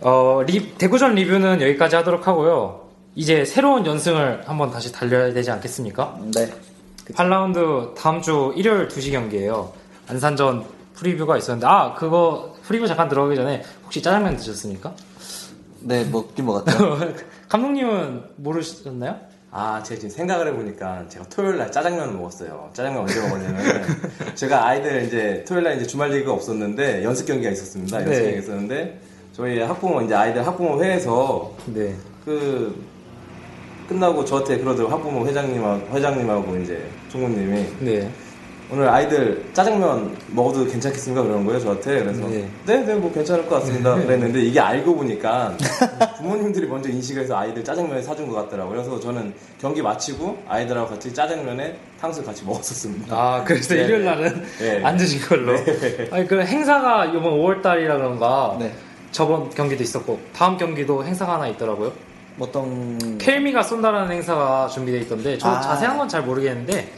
어, 0.00 0.40
리- 0.46 0.72
대구전 0.78 1.14
리뷰는 1.16 1.60
여기까지 1.60 1.96
하도록 1.96 2.26
하고요. 2.26 2.88
이제 3.14 3.44
새로운 3.44 3.84
연승을 3.84 4.42
한번 4.46 4.70
다시 4.70 4.90
달려야 4.90 5.34
되지 5.34 5.50
않겠습니까? 5.50 6.18
네. 6.34 6.48
8라운드 7.12 7.94
다음 7.94 8.22
주 8.22 8.54
일요일 8.56 8.88
2시 8.88 9.12
경기예요. 9.12 9.70
안산전 10.08 10.64
프리뷰가 10.94 11.36
있었는데 11.36 11.66
아 11.66 11.92
그거 11.94 12.54
프리뷰 12.62 12.86
잠깐 12.86 13.08
들어가기 13.10 13.36
전에 13.36 13.62
혹시 13.84 14.00
짜장면 14.00 14.36
드셨습니까? 14.38 14.94
네, 15.84 16.04
먹긴 16.04 16.46
먹었죠. 16.46 16.98
감독님은 17.48 18.22
모르셨나요? 18.36 19.16
아, 19.50 19.82
제가 19.82 20.00
지금 20.00 20.10
생각을 20.16 20.48
해보니까 20.48 21.06
제가 21.08 21.26
토요일 21.28 21.58
날 21.58 21.70
짜장면을 21.70 22.14
먹었어요. 22.14 22.70
짜장면 22.72 23.02
언제 23.02 23.20
먹었냐면 23.20 23.84
제가 24.34 24.66
아이들 24.66 25.04
이제 25.04 25.44
토요일 25.46 25.64
날 25.64 25.76
이제 25.76 25.86
주말 25.86 26.10
리그가 26.10 26.32
없었는데 26.32 27.04
연습 27.04 27.26
경기가 27.26 27.50
있었습니다. 27.50 27.98
연습 27.98 28.10
네. 28.10 28.20
경기가 28.22 28.42
있었는데 28.42 29.00
저희 29.32 29.60
학부모 29.60 30.00
이제 30.00 30.14
아이들 30.14 30.46
학부모 30.46 30.82
회에서 30.82 31.54
네. 31.66 31.94
그 32.24 32.82
끝나고 33.88 34.24
저한테 34.24 34.58
그러더라고 34.58 34.90
학부모 34.90 35.26
회장님하고 35.26 35.96
회장님하고 35.96 36.56
이제 36.56 36.88
총무님이 37.10 37.66
네. 37.80 38.10
오늘 38.72 38.88
아이들 38.88 39.44
짜장면 39.52 40.16
먹어도 40.28 40.64
괜찮겠습니까? 40.64 41.22
그러는 41.22 41.44
거예요, 41.44 41.60
저한테. 41.60 42.04
그래서, 42.04 42.26
네. 42.26 42.48
네, 42.64 42.78
네, 42.78 42.94
뭐 42.94 43.12
괜찮을 43.12 43.46
것 43.46 43.56
같습니다. 43.56 43.94
그랬는데, 43.96 44.40
이게 44.40 44.58
알고 44.58 44.96
보니까, 44.96 45.54
부모님들이 46.16 46.66
먼저 46.68 46.88
인식을 46.88 47.24
해서 47.24 47.36
아이들 47.36 47.62
짜장면을 47.62 48.02
사준 48.02 48.28
것 48.28 48.34
같더라고요. 48.36 48.82
그래서 48.82 48.98
저는 48.98 49.34
경기 49.60 49.82
마치고 49.82 50.44
아이들하고 50.48 50.88
같이 50.88 51.12
짜장면에 51.12 51.76
탕수육 52.00 52.24
같이 52.24 52.44
먹었었습니다. 52.46 53.14
아 53.14 53.44
그래서 53.44 53.74
네. 53.74 53.84
일요일 53.84 54.04
날은 54.06 54.42
네. 54.58 54.80
안 54.84 54.96
드신 54.96 55.20
걸로. 55.20 55.52
아니 56.10 56.26
그 56.26 56.40
행사가 56.40 57.04
이번 57.06 57.24
5월달이라 57.24 57.96
그런가 57.96 58.56
네. 58.58 58.72
저번 59.10 59.50
경기도 59.50 59.82
있었고 59.82 60.18
다음 60.34 60.56
경기도 60.56 61.04
행사가 61.04 61.34
하나 61.34 61.46
있더라고요. 61.48 61.92
어떤 62.40 63.18
켈미가 63.18 63.62
쏜다라는 63.62 64.10
행사가 64.10 64.66
준비되어 64.68 65.00
있던데 65.02 65.36
저 65.38 65.48
아. 65.50 65.60
자세한 65.60 65.98
건 65.98 66.08
잘 66.08 66.22
모르겠는데 66.22 66.90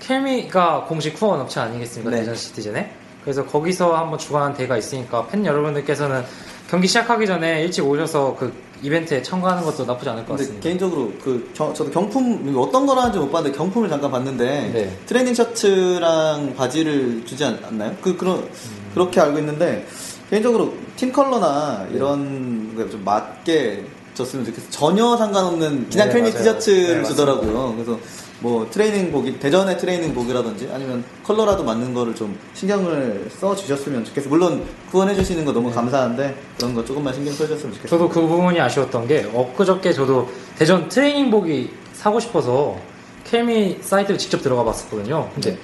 켈미가 0.00 0.84
공식 0.84 1.20
후원 1.20 1.40
업체 1.40 1.60
아니겠습니까 1.60 2.10
네. 2.10 2.18
대전 2.18 2.34
시티즌에 2.34 2.90
그래서 3.22 3.44
거기서 3.44 3.96
한번 3.96 4.18
주관한 4.18 4.54
대가 4.54 4.76
있으니까 4.76 5.26
팬 5.26 5.44
여러분들께서는 5.44 6.24
경기 6.68 6.86
시작하기 6.86 7.26
전에 7.26 7.62
일찍 7.62 7.84
오셔서 7.84 8.36
그 8.38 8.52
이벤트에 8.82 9.22
참가하는 9.22 9.64
것도 9.64 9.84
나쁘지 9.84 10.08
않을 10.10 10.26
것 10.26 10.36
같습니다. 10.36 10.62
개인적으로 10.62 11.12
그 11.22 11.50
저, 11.54 11.72
도 11.72 11.90
경품 11.90 12.54
어떤 12.56 12.86
거라는지 12.86 13.18
못 13.18 13.30
봤는데 13.30 13.56
경품을 13.56 13.88
잠깐 13.88 14.10
봤는데 14.10 14.70
네. 14.72 14.98
트레이닝 15.06 15.34
셔츠랑 15.34 16.54
바지를 16.56 17.24
주지 17.24 17.44
않, 17.44 17.58
않나요? 17.64 17.96
그 18.02 18.16
그런 18.16 18.38
음. 18.38 18.90
그렇게 18.94 19.20
알고 19.20 19.38
있는데 19.38 19.86
개인적으로 20.30 20.74
팀 20.96 21.12
컬러나 21.12 21.86
이런 21.92 22.74
거에 22.76 22.88
좀 22.90 23.04
맞게 23.04 23.84
줬으면 24.14 24.44
좋겠어. 24.46 24.70
전혀 24.70 25.16
상관없는 25.16 25.88
그냥 25.90 26.08
네, 26.08 26.20
맞아요. 26.20 26.32
티셔츠를 26.32 27.02
네, 27.02 27.08
주더라고요. 27.08 27.74
그래서 27.74 27.98
뭐 28.40 28.68
트레이닝 28.70 29.10
복이 29.12 29.38
대전의 29.38 29.78
트레이닝 29.78 30.14
복이라든지 30.14 30.68
아니면 30.72 31.02
컬러라도 31.24 31.64
맞는 31.64 31.94
거를 31.94 32.14
좀 32.14 32.38
신경을 32.54 33.28
써 33.30 33.54
주셨으면 33.56 34.04
좋겠어요. 34.04 34.28
물론 34.28 34.64
후원해 34.90 35.14
주시는 35.14 35.44
거 35.44 35.52
너무 35.52 35.70
감사한데 35.72 36.36
그런 36.58 36.74
거 36.74 36.84
조금만 36.84 37.14
신경 37.14 37.32
써 37.32 37.46
주셨으면 37.46 37.74
좋겠어요. 37.74 37.98
저도 37.98 38.08
그 38.10 38.20
부분이 38.20 38.60
아쉬웠던 38.60 39.06
게 39.08 39.26
엊그저께 39.32 39.92
저도 39.92 40.28
대전 40.58 40.88
트레이닝복이 40.88 41.70
사고 41.94 42.20
싶어서 42.20 42.78
켈메 43.24 43.78
사이트를 43.80 44.18
직접 44.18 44.42
들어가 44.42 44.64
봤었거든요. 44.64 45.30
근데 45.34 45.52
네. 45.52 45.58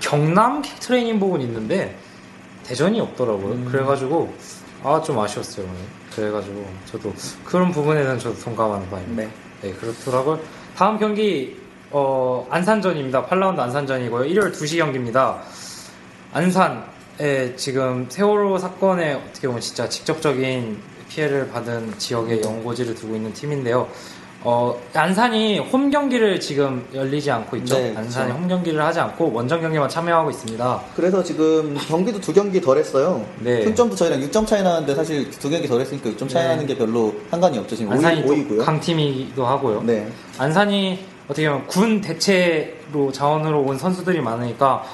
경남 0.00 0.62
트레이닝복은 0.80 1.40
있는데 1.40 1.96
대전이 2.64 3.00
없더라고요. 3.00 3.52
음. 3.54 3.68
그래가지고 3.70 4.32
아 4.84 5.00
좀 5.02 5.18
아쉬웠어요. 5.18 5.66
그래가지고 6.14 6.66
저도 6.90 7.12
그런 7.44 7.70
부분에는 7.72 8.18
저도 8.18 8.38
동감하는 8.40 8.90
바입니다. 8.90 9.22
네. 9.22 9.30
네, 9.62 9.72
그렇더라고요. 9.72 10.40
다음 10.76 10.98
경기 10.98 11.56
어, 11.92 12.46
안산전입니다. 12.50 13.26
8라운드 13.26 13.58
안산전이고요. 13.58 14.24
일요일 14.24 14.52
2시 14.52 14.78
경기입니다. 14.78 15.42
안산에 16.32 17.54
지금 17.56 18.06
세월호 18.08 18.58
사건에 18.58 19.14
어떻게 19.14 19.46
보면 19.46 19.60
진짜 19.60 19.88
직접적인 19.88 20.78
피해를 21.08 21.50
받은 21.50 21.98
지역에 21.98 22.40
연고지를 22.42 22.94
두고 22.94 23.14
있는 23.14 23.32
팀인데요. 23.34 23.86
어, 24.44 24.76
안산이 24.92 25.60
홈 25.60 25.90
경기를 25.90 26.40
지금 26.40 26.84
열리지 26.92 27.30
않고 27.30 27.56
있죠. 27.58 27.76
네, 27.76 27.94
안산이 27.96 28.26
그렇죠. 28.26 28.42
홈 28.42 28.48
경기를 28.48 28.82
하지 28.84 28.98
않고 28.98 29.32
원정 29.32 29.60
경기만 29.60 29.88
참여하고 29.88 30.30
있습니다. 30.30 30.80
그래서 30.96 31.22
지금 31.22 31.76
경기도 31.86 32.20
두 32.20 32.32
경기 32.32 32.60
덜 32.60 32.78
했어요. 32.78 33.24
네. 33.38 33.62
승점도 33.62 33.94
저희랑 33.94 34.20
6점 34.20 34.44
차이 34.46 34.64
나는데 34.64 34.96
사실 34.96 35.30
두 35.30 35.48
경기 35.48 35.68
덜 35.68 35.80
했으니까 35.80 36.10
6점 36.10 36.28
차이 36.28 36.42
네. 36.42 36.48
나는 36.48 36.66
게 36.66 36.76
별로 36.76 37.14
상관이 37.30 37.56
없죠. 37.58 37.76
지금 37.76 37.92
안산이 37.92 38.24
5위, 38.24 38.48
또 38.48 38.54
5위고요. 38.56 38.64
강팀이기도 38.64 39.46
하고요. 39.46 39.82
네. 39.84 40.10
안산이 40.38 41.11
어떻게 41.32 41.48
보면 41.48 41.66
군 41.66 42.00
대체로 42.02 43.10
자원으로 43.10 43.62
온 43.62 43.78
선수들이 43.78 44.20
많으니까 44.20 44.84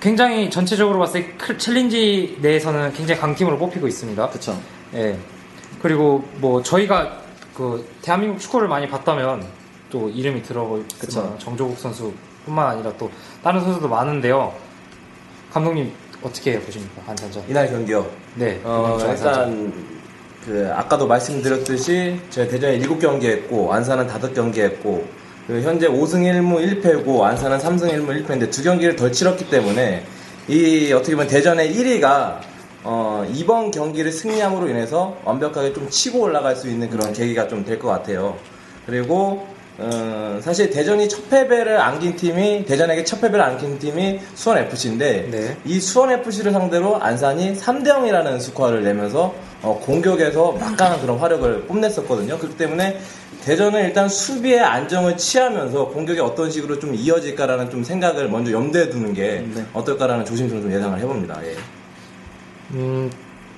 굉장히 0.00 0.48
전체적으로 0.48 0.98
봤을 1.00 1.22
때 1.26 1.32
클- 1.36 1.58
챌린지 1.58 2.38
내에서는 2.40 2.92
굉장히 2.92 3.20
강팀으로 3.20 3.58
뽑히고 3.58 3.88
있습니다. 3.88 4.28
그쵸. 4.30 4.56
예. 4.94 5.18
그리고 5.82 6.24
뭐 6.36 6.62
저희가 6.62 7.18
그 7.54 7.84
대한민국 8.02 8.38
축구를 8.38 8.68
많이 8.68 8.88
봤다면 8.88 9.44
또 9.90 10.08
이름이 10.08 10.42
들어볼 10.42 10.84
그쵸. 11.00 11.22
그쵸. 11.22 11.36
정조국 11.38 11.78
선수뿐만 11.78 12.68
아니라 12.68 12.92
또 12.96 13.10
다른 13.42 13.60
선수도 13.60 13.88
많은데요. 13.88 14.52
감독님 15.52 15.90
어떻게 16.22 16.60
보십니까 16.60 17.02
안산전? 17.08 17.42
이날 17.48 17.68
경기요. 17.68 18.06
네. 18.36 18.60
어. 18.62 18.98
일단 19.00 19.72
그 20.44 20.70
아까도 20.76 21.08
말씀드렸듯이 21.08 22.20
저희 22.30 22.46
대전에 22.46 22.78
7경기 22.78 23.24
했고 23.24 23.72
안산은 23.72 24.06
5경기 24.06 24.58
했고 24.58 25.04
그 25.08 25.25
현재 25.48 25.88
5승 25.88 26.22
1무 26.24 26.82
1패고 26.82 27.20
안산은 27.22 27.58
3승 27.58 27.92
1무 27.92 28.26
1패인데 28.26 28.50
두 28.50 28.62
경기를 28.62 28.96
덜 28.96 29.12
치렀기 29.12 29.48
때문에 29.48 30.04
이 30.48 30.92
어떻게 30.92 31.14
보면 31.14 31.28
대전의 31.28 31.72
1위가 31.74 32.38
어, 32.82 33.24
이번 33.32 33.70
경기를 33.70 34.12
승리함으로 34.12 34.68
인해서 34.68 35.16
완벽하게 35.24 35.72
좀 35.72 35.88
치고 35.88 36.20
올라갈 36.20 36.54
수 36.56 36.68
있는 36.68 36.88
그런 36.90 37.12
계기가 37.12 37.48
좀 37.48 37.64
될 37.64 37.78
것 37.78 37.88
같아요. 37.88 38.36
그리고 38.86 39.46
어, 39.78 40.38
사실 40.42 40.70
대전이 40.70 41.08
첫 41.08 41.28
패배를 41.28 41.78
안긴 41.80 42.16
팀이 42.16 42.64
대전에게 42.64 43.04
첫 43.04 43.20
패배를 43.20 43.44
안긴 43.44 43.78
팀이 43.78 44.20
수원 44.34 44.58
FC인데 44.58 45.28
네. 45.30 45.56
이 45.64 45.78
수원 45.80 46.10
FC를 46.12 46.52
상대로 46.52 46.96
안산이 46.96 47.54
3대 47.56 47.88
0이라는 47.88 48.40
스코어를 48.40 48.82
내면서 48.84 49.34
어, 49.62 49.78
공격에서 49.84 50.52
막강한 50.52 51.00
그런 51.00 51.18
화력을 51.18 51.66
뽐냈었거든요. 51.66 52.38
그렇기 52.38 52.56
때문에 52.56 52.98
대전은 53.46 53.84
일단 53.84 54.08
수비에 54.08 54.58
안정을 54.58 55.16
취하면서 55.16 55.86
공격이 55.90 56.18
어떤 56.18 56.50
식으로 56.50 56.80
좀 56.80 56.92
이어질까라는 56.96 57.70
좀 57.70 57.84
생각을 57.84 58.28
먼저 58.28 58.50
염두에 58.50 58.88
두는 58.90 59.14
게 59.14 59.46
네. 59.54 59.64
어떨까라는 59.72 60.24
조심스러운 60.24 60.64
좀 60.64 60.72
예상을 60.72 60.98
해봅니다. 60.98 61.46
예. 61.46 61.54
음, 62.72 63.08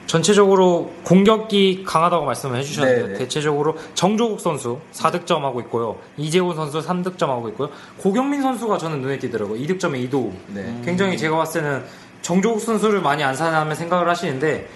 전체적으로 0.07 0.93
공격이 1.05 1.85
강하다고 1.87 2.27
말씀을 2.27 2.59
해주셨는데 2.59 3.03
네, 3.03 3.09
네. 3.15 3.19
대체적으로 3.19 3.79
정조국 3.95 4.41
선수 4.41 4.79
4득점 4.93 5.41
하고 5.41 5.59
있고요. 5.63 5.97
이재훈 6.19 6.55
선수 6.55 6.81
3득점 6.81 7.29
하고 7.29 7.49
있고요. 7.49 7.71
고경민 7.97 8.43
선수가 8.43 8.77
저는 8.77 9.01
눈에 9.01 9.19
띄더라고요. 9.19 9.59
2득점에 9.59 9.99
이도우. 10.05 10.31
네. 10.49 10.83
굉장히 10.85 11.17
제가 11.17 11.35
봤을 11.35 11.63
때는 11.63 11.83
정조국 12.21 12.61
선수를 12.61 13.01
많이 13.01 13.25
안산하면 13.25 13.75
생각을 13.75 14.07
하시는데 14.07 14.69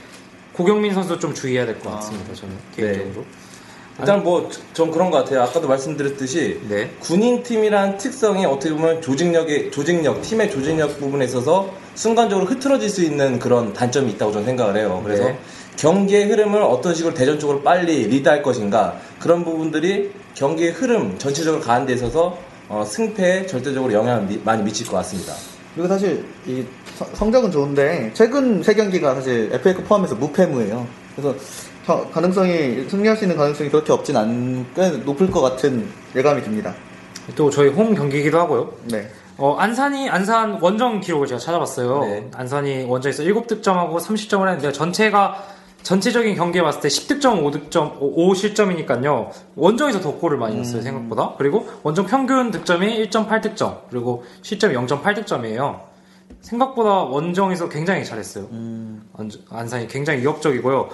고경민 0.55 0.95
선수 0.95 1.19
좀 1.19 1.35
주의해야 1.35 1.67
될 1.67 1.79
것 1.81 1.91
같습니다. 1.97 2.33
저는 2.33 2.57
개인적으로. 2.75 3.27
일단 4.01 4.23
뭐 4.23 4.49
전 4.73 4.91
그런 4.91 5.11
것 5.11 5.19
같아요. 5.19 5.43
아까도 5.43 5.69
말씀드렸듯이 5.69 6.61
네. 6.69 6.91
군인 6.99 7.43
팀이란 7.43 7.99
특성이 7.99 8.47
어떻게 8.47 8.73
보면 8.75 9.03
조직력의 9.03 9.71
조직력, 9.71 10.23
팀의 10.23 10.51
조직력 10.51 10.99
부분에 10.99 11.27
있어서 11.27 11.71
순간적으로 11.95 12.47
흐트러질 12.47 12.89
수 12.89 13.03
있는 13.05 13.39
그런 13.39 13.73
단점이 13.75 14.13
있다고 14.13 14.33
저는 14.33 14.47
생각을 14.47 14.77
해요. 14.79 15.01
그래서 15.05 15.25
네. 15.25 15.39
경기의 15.77 16.27
흐름을 16.27 16.63
어떤 16.63 16.95
식으로 16.95 17.13
대전 17.15 17.39
쪽으로 17.39 17.63
빨리 17.63 18.07
리드할 18.07 18.43
것인가 18.43 18.97
그런 19.19 19.45
부분들이 19.45 20.11
경기의 20.35 20.73
흐름 20.73 21.19
전체적으로 21.19 21.61
가는 21.63 21.87
데 21.87 21.93
있어서 21.93 22.39
어, 22.69 22.85
승패에 22.87 23.47
절대적으로 23.47 23.93
영향을 23.93 24.23
미- 24.27 24.41
많이 24.43 24.63
미칠 24.63 24.87
것 24.87 24.97
같습니다. 24.99 25.35
그리고 25.75 25.89
사실 25.89 26.25
이 26.47 26.65
성- 26.97 27.09
성적은 27.15 27.51
좋은데 27.51 28.11
최근 28.15 28.63
세 28.63 28.75
경기가 28.75 29.15
사실 29.15 29.51
FA컵 29.53 29.87
포함해서 29.87 30.15
무패무예요. 30.15 30.87
그래서 31.15 31.35
가- 31.87 32.07
가능성이 32.11 32.89
승리할 32.89 33.17
수 33.17 33.25
있는 33.25 33.37
가능성이 33.37 33.71
그렇게 33.71 33.93
없진 33.93 34.17
않, 34.17 34.67
꽤 34.75 34.89
높을 34.91 35.31
것 35.31 35.41
같은 35.41 35.89
예감이 36.15 36.43
듭니다. 36.43 36.75
또 37.37 37.51
저희 37.51 37.69
홈 37.71 37.95
경기이기도 37.95 38.39
하고요. 38.39 38.73
네. 38.91 39.09
어, 39.39 39.57
안산이, 39.57 40.09
안산 40.11 40.59
원정 40.61 41.01
기록을 41.01 41.27
제가 41.27 41.41
찾아봤어요. 41.41 42.01
네. 42.05 42.31
안산이 42.35 42.85
원정에서 42.85 43.23
7득점하고 43.25 43.99
30점을 43.99 44.47
했는데 44.47 44.71
전체가 44.73 45.43
전체적인 45.83 46.37
경기에 46.37 46.63
봤을 46.63 46.81
때 46.81 46.87
10득점, 46.89 47.43
5득점, 47.71 47.99
5실점이니까요. 47.99 49.31
원정에서 49.57 50.01
더 50.01 50.13
골을 50.15 50.39
많이 50.39 50.55
넣었어요, 50.55 50.83
생각보다. 50.83 51.35
그리고 51.39 51.69
원정 51.83 52.07
평균 52.07 52.53
득점이 52.53 53.09
1.8득점, 53.09 53.79
그리고 53.91 54.23
실점이 54.43 54.75
0.8득점이에요. 54.77 55.81
생각보다 56.41 56.91
원정에서 57.05 57.69
굉장히 57.69 58.05
잘했어요. 58.05 58.47
안- 59.17 59.31
안산이 59.51 59.89
굉장히 59.89 60.21
위협적이고요. 60.21 60.89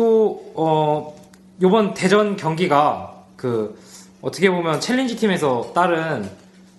또, 0.00 0.52
어, 0.54 1.14
요번 1.60 1.92
대전 1.92 2.36
경기가 2.36 3.22
그, 3.36 3.78
어떻게 4.22 4.50
보면 4.50 4.80
챌린지 4.80 5.16
팀에서 5.16 5.72
다른 5.74 6.28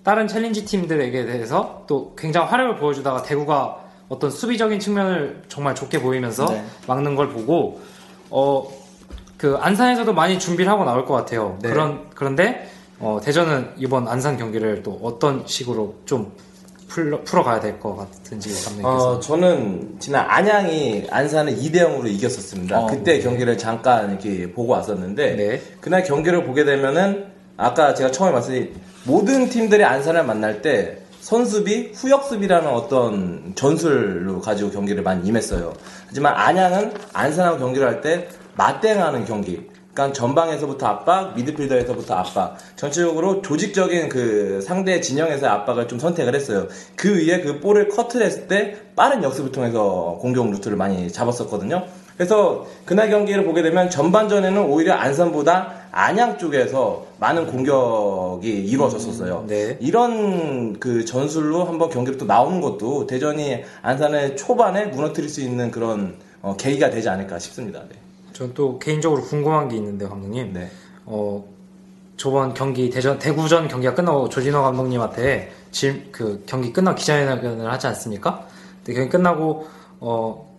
다른 0.02 0.26
챌린지 0.26 0.64
팀들에게 0.64 1.26
대해서 1.26 1.84
또 1.86 2.14
굉장히 2.16 2.48
화력을 2.48 2.76
보여주다가 2.76 3.22
대구가 3.22 3.78
어떤 4.08 4.30
수비적인 4.30 4.80
측면을 4.80 5.44
정말 5.48 5.74
좋게 5.76 6.00
보이면서 6.00 6.46
네. 6.46 6.64
막는 6.86 7.14
걸 7.14 7.28
보고 7.28 7.80
어 8.30 8.82
그 9.42 9.56
안산에서도 9.56 10.14
많이 10.14 10.38
준비를 10.38 10.70
하고 10.70 10.84
나올 10.84 11.04
것 11.04 11.14
같아요. 11.14 11.58
네. 11.62 11.70
그런 11.70 12.06
그런데 12.14 12.70
어, 13.00 13.18
대전은 13.20 13.72
이번 13.76 14.06
안산 14.06 14.36
경기를 14.36 14.84
또 14.84 15.00
어떤 15.02 15.44
식으로 15.48 15.96
좀 16.04 16.30
풀어, 16.92 17.22
풀어가야 17.22 17.60
될 17.60 17.80
것 17.80 17.96
같은지 17.96 18.50
감독님께서 18.64 19.10
어, 19.12 19.20
저는 19.20 19.96
지난 19.98 20.26
안양이 20.28 21.06
안산을 21.10 21.56
2대 21.56 21.76
0으로 21.76 22.06
이겼었습니다. 22.06 22.80
어, 22.80 22.86
그때 22.86 23.14
네. 23.14 23.20
경기를 23.20 23.56
잠깐 23.56 24.10
이렇게 24.10 24.52
보고 24.52 24.72
왔었는데 24.72 25.36
네. 25.36 25.62
그날 25.80 26.02
경기를 26.04 26.44
보게 26.44 26.64
되면은 26.64 27.26
아까 27.56 27.94
제가 27.94 28.10
처음에 28.10 28.32
말씀드린 28.32 28.74
모든 29.04 29.48
팀들이 29.48 29.84
안산을 29.84 30.24
만날 30.24 30.60
때 30.62 30.98
선수비, 31.20 31.92
후역수비라는 31.94 32.68
어떤 32.68 33.52
전술로 33.54 34.40
가지고 34.40 34.70
경기를 34.70 35.02
많이 35.02 35.26
임했어요. 35.28 35.72
하지만 36.08 36.34
안양은 36.34 36.92
안산하고 37.12 37.58
경기를 37.58 37.86
할 37.88 38.00
때 38.02 38.28
맞대응하는 38.56 39.24
경기. 39.24 39.70
그러니까 39.92 40.14
전방에서부터 40.14 40.86
압박, 40.86 41.34
미드필더에서부터 41.36 42.14
압박. 42.14 42.56
전체적으로 42.76 43.42
조직적인 43.42 44.08
그 44.08 44.62
상대 44.62 45.00
진영에서의 45.00 45.50
압박을 45.52 45.88
좀 45.88 45.98
선택을 45.98 46.34
했어요. 46.34 46.66
그 46.96 47.14
위에 47.14 47.42
그 47.42 47.60
볼을 47.60 47.88
커트를 47.88 48.26
했을 48.26 48.48
때 48.48 48.76
빠른 48.96 49.22
역습을 49.22 49.52
통해서 49.52 50.18
공격 50.20 50.50
루트를 50.50 50.76
많이 50.76 51.12
잡았었거든요. 51.12 51.84
그래서 52.16 52.66
그날 52.84 53.10
경기를 53.10 53.44
보게 53.44 53.62
되면 53.62 53.90
전반전에는 53.90 54.64
오히려 54.64 54.94
안산보다 54.94 55.82
안양 55.90 56.38
쪽에서 56.38 57.06
많은 57.18 57.46
공격이 57.46 58.48
이루어졌었어요. 58.48 59.44
네. 59.46 59.76
이런 59.80 60.78
그 60.80 61.04
전술로 61.04 61.64
한번 61.64 61.90
경기를 61.90 62.18
또 62.18 62.24
나오는 62.24 62.60
것도 62.60 63.06
대전이 63.06 63.62
안산의 63.82 64.36
초반에 64.36 64.86
무너뜨릴 64.86 65.28
수 65.28 65.42
있는 65.42 65.70
그런 65.70 66.14
어, 66.40 66.56
계기가 66.56 66.90
되지 66.90 67.08
않을까 67.08 67.38
싶습니다. 67.38 67.80
네. 67.88 67.96
전 68.42 68.54
또 68.54 68.78
개인적으로 68.78 69.22
궁금한 69.22 69.68
게 69.68 69.76
있는데 69.76 70.06
감독님 70.08 70.52
네. 70.52 70.70
어 71.06 71.44
저번 72.16 72.54
경기 72.54 72.90
대전 72.90 73.18
대구전 73.18 73.68
경기가 73.68 73.94
끝나고 73.94 74.28
조진호 74.28 74.62
감독님한테 74.62 75.52
질, 75.70 76.10
그 76.12 76.42
경기 76.46 76.72
끝나고 76.72 76.96
기자회견을 76.96 77.70
하지 77.72 77.86
않습니까? 77.88 78.46
근데 78.84 78.94
경기 78.94 79.10
끝나고 79.10 79.66
어 80.00 80.52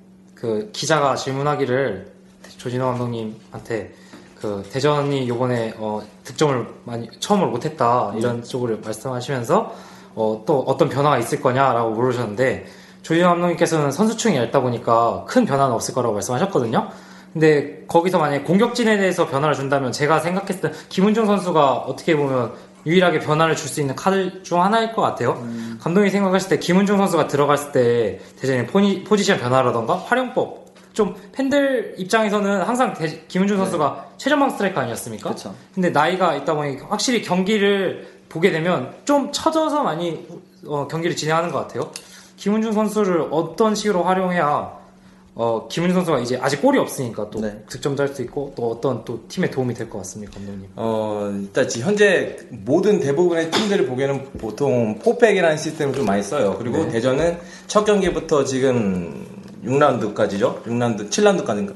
그 0.43 0.71
기자가 0.73 1.15
질문하기를 1.15 2.11
조진호 2.57 2.85
감독님한테 2.85 3.93
그 4.41 4.61
대전이 4.73 5.29
요번에 5.29 5.73
어 5.77 6.01
득점을 6.25 6.67
많이 6.83 7.09
처음으로 7.21 7.49
못했다 7.49 8.13
이런 8.17 8.43
쪽으로 8.43 8.77
말씀하시면서 8.83 9.73
어 10.15 10.43
또 10.45 10.59
어떤 10.67 10.89
변화가 10.89 11.17
있을 11.19 11.39
거냐라고 11.41 11.91
물으셨는데 11.91 12.65
조진호 13.03 13.29
감독님께서는 13.29 13.91
선수층이 13.91 14.35
얇다 14.35 14.59
보니까 14.59 15.23
큰 15.29 15.45
변화는 15.45 15.73
없을 15.73 15.93
거라고 15.93 16.13
말씀하셨거든요. 16.15 16.89
근데 17.33 17.83
거기서 17.87 18.19
만약에 18.19 18.43
공격진에 18.43 18.97
대해서 18.97 19.27
변화를 19.27 19.55
준다면 19.55 19.91
제가 19.91 20.19
생각했을 20.19 20.61
때 20.61 20.71
김은중 20.89 21.25
선수가 21.25 21.73
어떻게 21.77 22.15
보면 22.15 22.53
유일하게 22.85 23.19
변화를 23.19 23.55
줄 23.55 23.69
수 23.69 23.79
있는 23.81 23.95
카드 23.95 24.43
중 24.43 24.61
하나일 24.63 24.93
것 24.93 25.01
같아요. 25.01 25.41
감독이 25.81 26.09
생각했을 26.09 26.49
때 26.49 26.59
김은중 26.59 26.97
선수가 26.97 27.27
들어갔을 27.27 27.71
때 27.71 28.19
대전의 28.39 28.67
포니, 28.67 29.03
포지션 29.03 29.39
변화라던가 29.39 29.95
활용법 29.97 30.63
좀 30.93 31.15
팬들 31.31 31.95
입장에서는 31.97 32.61
항상 32.61 32.93
대- 32.93 33.23
김은중 33.27 33.57
선수가 33.57 34.05
최전방 34.17 34.51
스트라이커 34.51 34.81
아니었습니까? 34.81 35.29
그쵸. 35.31 35.55
근데 35.73 35.89
나이가 35.89 36.35
있다 36.35 36.53
보니 36.53 36.77
확실히 36.87 37.23
경기를 37.23 38.07
보게 38.29 38.51
되면 38.51 38.93
좀 39.05 39.31
처져서 39.31 39.81
많이 39.83 40.27
어, 40.67 40.87
경기를 40.87 41.15
진행하는 41.15 41.51
것 41.51 41.59
같아요. 41.59 41.89
김은중 42.37 42.73
선수를 42.73 43.27
어떤 43.31 43.73
식으로 43.75 44.03
활용해야 44.03 44.82
어, 45.35 45.67
김은중 45.67 45.95
선수가 45.95 46.19
이제 46.19 46.37
아직 46.39 46.61
골이 46.61 46.77
없으니까 46.77 47.29
또 47.31 47.41
네. 47.41 47.63
득점도 47.67 48.03
할 48.03 48.13
수 48.13 48.21
있고 48.21 48.53
또 48.55 48.69
어떤 48.69 49.03
또 49.03 49.21
팀에 49.27 49.49
도움이 49.49 49.73
될 49.73 49.89
것 49.89 49.97
같습니다, 49.99 50.33
감독님. 50.33 50.69
어, 50.75 51.31
일단 51.41 51.67
지금 51.67 51.87
현재 51.87 52.37
모든 52.51 52.99
대부분의 52.99 53.49
팀들을 53.49 53.87
보기에는 53.87 54.25
보통 54.37 54.99
포백이라는 54.99 55.57
시스템을 55.57 55.95
좀 55.95 56.05
많이 56.05 56.21
써요. 56.21 56.55
그리고 56.59 56.87
대전은 56.87 57.39
첫 57.65 57.83
경기부터 57.83 58.43
지금 58.43 59.25
6라운드까지죠? 59.65 60.63
6라운드, 60.65 61.09
7라운드까지인가? 61.09 61.73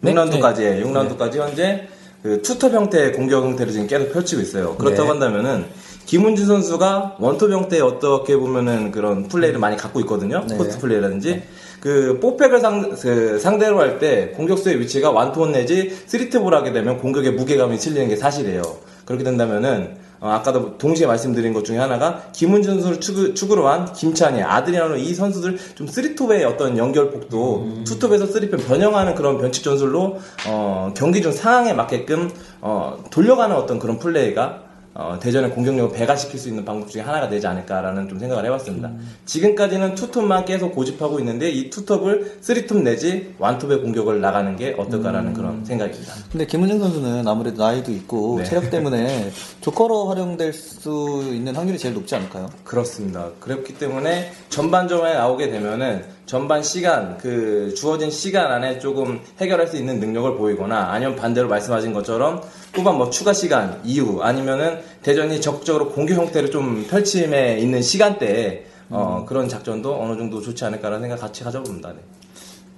네? 0.00 0.12
6라운드까지, 0.12 0.82
6라운드까지 0.84 1.36
현재 1.36 1.88
그 2.24 2.42
투톱 2.42 2.72
형태의 2.72 3.12
공격 3.12 3.44
형태를 3.44 3.72
지금 3.72 3.86
계속 3.86 4.12
펼치고 4.12 4.42
있어요. 4.42 4.74
그렇다고 4.76 5.04
네. 5.04 5.08
한다면은 5.20 5.66
김은진 6.06 6.46
선수가 6.46 7.16
원톱 7.20 7.52
형태의 7.52 7.80
어떻게 7.82 8.36
보면은 8.36 8.90
그런 8.90 9.28
플레이를 9.28 9.60
많이 9.60 9.76
갖고 9.76 10.00
있거든요. 10.00 10.44
네. 10.48 10.56
포스트 10.56 10.80
플레이라든지. 10.80 11.42
그 11.82 12.20
뽀백을 12.20 12.60
상, 12.60 12.90
그 12.90 13.40
상대로 13.40 13.80
할 13.80 13.98
때 13.98 14.28
공격수의 14.36 14.78
위치가 14.78 15.10
완투원 15.10 15.50
내지 15.52 15.90
쓰리트볼 16.06 16.54
하게 16.54 16.72
되면 16.72 16.98
공격에 16.98 17.30
무게감이 17.32 17.76
실리는 17.78 18.08
게 18.08 18.16
사실이에요. 18.16 18.62
그렇게 19.04 19.24
된다면은 19.24 19.96
어, 20.20 20.28
아까도 20.30 20.78
동시에 20.78 21.08
말씀드린 21.08 21.52
것 21.52 21.64
중에 21.64 21.78
하나가 21.78 22.22
김은준 22.32 22.74
선수를 22.74 23.00
축, 23.00 23.34
축으로 23.34 23.66
한 23.66 23.92
김찬희, 23.92 24.40
아드리아노 24.40 24.94
이 24.94 25.12
선수들 25.12 25.58
좀 25.74 25.88
쓰리톱의 25.88 26.44
어떤 26.44 26.78
연결폭도 26.78 27.82
투톱에서 27.84 28.26
쓰리톱 28.26 28.64
변형하는 28.68 29.16
그런 29.16 29.38
변칙 29.38 29.64
전술로 29.64 30.20
어, 30.46 30.94
경기 30.96 31.20
중 31.20 31.32
상황에 31.32 31.72
맞게끔 31.72 32.30
어, 32.60 33.02
돌려가는 33.10 33.54
어떤 33.56 33.80
그런 33.80 33.98
플레이가 33.98 34.62
어, 34.94 35.18
대전의 35.18 35.50
공격력을 35.52 35.96
배가시킬 35.96 36.38
수 36.38 36.48
있는 36.48 36.64
방법 36.64 36.90
중에 36.90 37.00
하나가 37.00 37.28
되지 37.28 37.46
않을까라는 37.46 38.08
좀 38.08 38.18
생각을 38.18 38.44
해봤습니다. 38.44 38.90
지금까지는 39.24 39.94
투톱만 39.94 40.44
계속 40.44 40.74
고집하고 40.74 41.18
있는데 41.20 41.50
이 41.50 41.70
투톱을 41.70 42.38
쓰리톱 42.42 42.82
내지 42.82 43.34
원톱의 43.38 43.80
공격을 43.80 44.20
나가는 44.20 44.54
게 44.56 44.74
어떨까라는 44.78 45.32
그런 45.32 45.64
생각입니다. 45.64 46.12
근데 46.30 46.44
김은중 46.44 46.78
선수는 46.78 47.26
아무래도 47.26 47.62
나이도 47.62 47.90
있고 47.92 48.38
네. 48.38 48.44
체력 48.44 48.70
때문에 48.70 49.30
조커로 49.62 50.08
활용될 50.08 50.52
수 50.52 51.22
있는 51.32 51.56
확률이 51.56 51.78
제일 51.78 51.94
높지 51.94 52.14
않을까요? 52.14 52.50
그렇습니다. 52.64 53.30
그렇기 53.40 53.78
때문에 53.78 54.32
전반전에 54.50 55.14
나오게 55.14 55.50
되면은 55.50 56.04
전반 56.26 56.62
시간 56.62 57.18
그 57.18 57.74
주어진 57.76 58.10
시간 58.10 58.50
안에 58.52 58.78
조금 58.78 59.20
해결할 59.38 59.66
수 59.66 59.76
있는 59.76 60.00
능력을 60.00 60.36
보이거나 60.36 60.90
아니면 60.90 61.16
반대로 61.16 61.48
말씀하신 61.48 61.92
것처럼 61.92 62.42
후반 62.72 62.96
뭐 62.96 63.10
추가 63.10 63.32
시간 63.32 63.80
이후 63.84 64.22
아니면은 64.22 64.80
대전이 65.02 65.40
적극적으로 65.40 65.90
공격 65.90 66.18
형태를 66.18 66.50
좀 66.50 66.86
펼침에 66.88 67.58
있는 67.58 67.82
시간대에 67.82 68.66
어, 68.88 69.24
그런 69.26 69.48
작전도 69.48 70.00
어느 70.00 70.16
정도 70.16 70.40
좋지 70.40 70.64
않을까라는 70.64 71.02
생각 71.02 71.20
같이 71.20 71.44
가져봅니다. 71.44 71.92
네. 71.92 71.98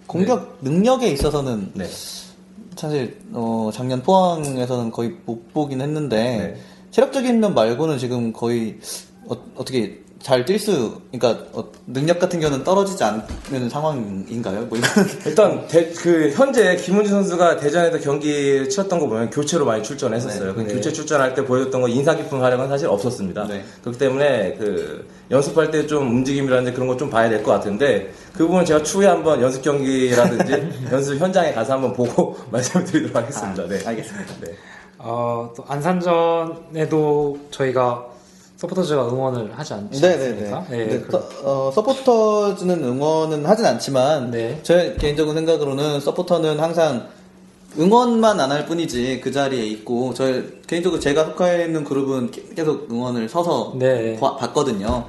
공격 0.06 0.58
능력에 0.62 1.08
있어서는 1.08 1.72
네. 1.74 1.86
사실 2.76 3.18
어, 3.32 3.70
작년 3.72 4.02
포항에서는 4.02 4.90
거의 4.90 5.16
못 5.24 5.52
보긴 5.52 5.80
했는데 5.80 6.16
네. 6.16 6.60
체력적인 6.90 7.40
면 7.40 7.54
말고는 7.54 7.98
지금 7.98 8.32
거의 8.32 8.78
어, 9.26 9.34
떻게 9.56 10.03
잘 10.24 10.46
뛸 10.46 10.58
수, 10.58 11.02
그러니까 11.12 11.44
어, 11.52 11.70
능력 11.86 12.18
같은 12.18 12.40
경우는 12.40 12.64
떨어지지 12.64 13.04
않는 13.04 13.68
상황인가요? 13.68 14.62
뭐 14.70 14.78
이거는 14.78 15.08
일단 15.26 15.68
대- 15.68 15.90
그 15.92 16.30
현재 16.30 16.76
김은지 16.76 17.10
선수가 17.10 17.58
대전에서 17.58 17.98
경기 18.00 18.66
치렀던 18.70 19.00
거 19.00 19.06
보면 19.06 19.28
교체로 19.28 19.66
많이 19.66 19.82
출전했었어요. 19.82 20.48
네, 20.48 20.54
그 20.54 20.60
네. 20.62 20.72
교체 20.74 20.90
출전할 20.94 21.34
때 21.34 21.44
보여줬던 21.44 21.78
거 21.82 21.88
인상 21.88 22.16
깊은 22.16 22.40
활약은 22.40 22.68
사실 22.68 22.88
없었습니다. 22.88 23.46
네. 23.48 23.62
그렇기 23.82 23.98
때문에 23.98 24.54
그 24.58 25.06
연습할 25.30 25.70
때 25.70 25.86
좀 25.86 26.08
움직임이라든지 26.08 26.72
그런 26.72 26.88
거 26.88 26.96
좀 26.96 27.10
봐야 27.10 27.28
될 27.28 27.42
것 27.42 27.52
같은데 27.52 28.10
그 28.32 28.46
부분 28.46 28.64
제가 28.64 28.82
추후에 28.82 29.06
한번 29.08 29.42
연습 29.42 29.60
경기라든지 29.60 30.70
연습 30.90 31.18
현장에 31.20 31.52
가서 31.52 31.74
한번 31.74 31.92
보고 31.92 32.34
말씀을 32.50 32.86
드리도록 32.86 33.14
하겠습니다. 33.16 33.66
네. 33.68 33.78
알겠습니다. 33.86 34.34
네. 34.40 34.52
어, 34.96 35.52
또 35.54 35.62
안산전에도 35.68 37.38
저희가 37.50 38.06
서포터즈가 38.68 39.08
응원을 39.08 39.50
하지 39.58 39.74
않- 39.74 39.80
않습니까? 39.92 40.08
네네네. 40.08 40.50
네, 40.70 40.86
네, 40.86 41.04
서, 41.10 41.22
어, 41.42 41.70
서포터즈는 41.74 42.82
응원은 42.82 43.44
하진 43.46 43.66
않지만, 43.66 44.30
네. 44.30 44.58
제 44.62 44.96
개인적인 44.98 45.34
생각으로는 45.34 46.00
서포터는 46.00 46.58
항상 46.60 47.06
응원만 47.78 48.40
안 48.40 48.50
할 48.52 48.66
뿐이지 48.66 49.20
그 49.22 49.30
자리에 49.32 49.64
있고, 49.66 50.14
저 50.14 50.24
개인적으로 50.66 51.00
제가 51.00 51.24
속해 51.26 51.64
있는 51.64 51.84
그룹은 51.84 52.30
계- 52.30 52.42
계속 52.54 52.88
응원을 52.90 53.28
서서 53.28 53.74
네. 53.76 54.18
봐- 54.18 54.36
봤거든요. 54.36 55.04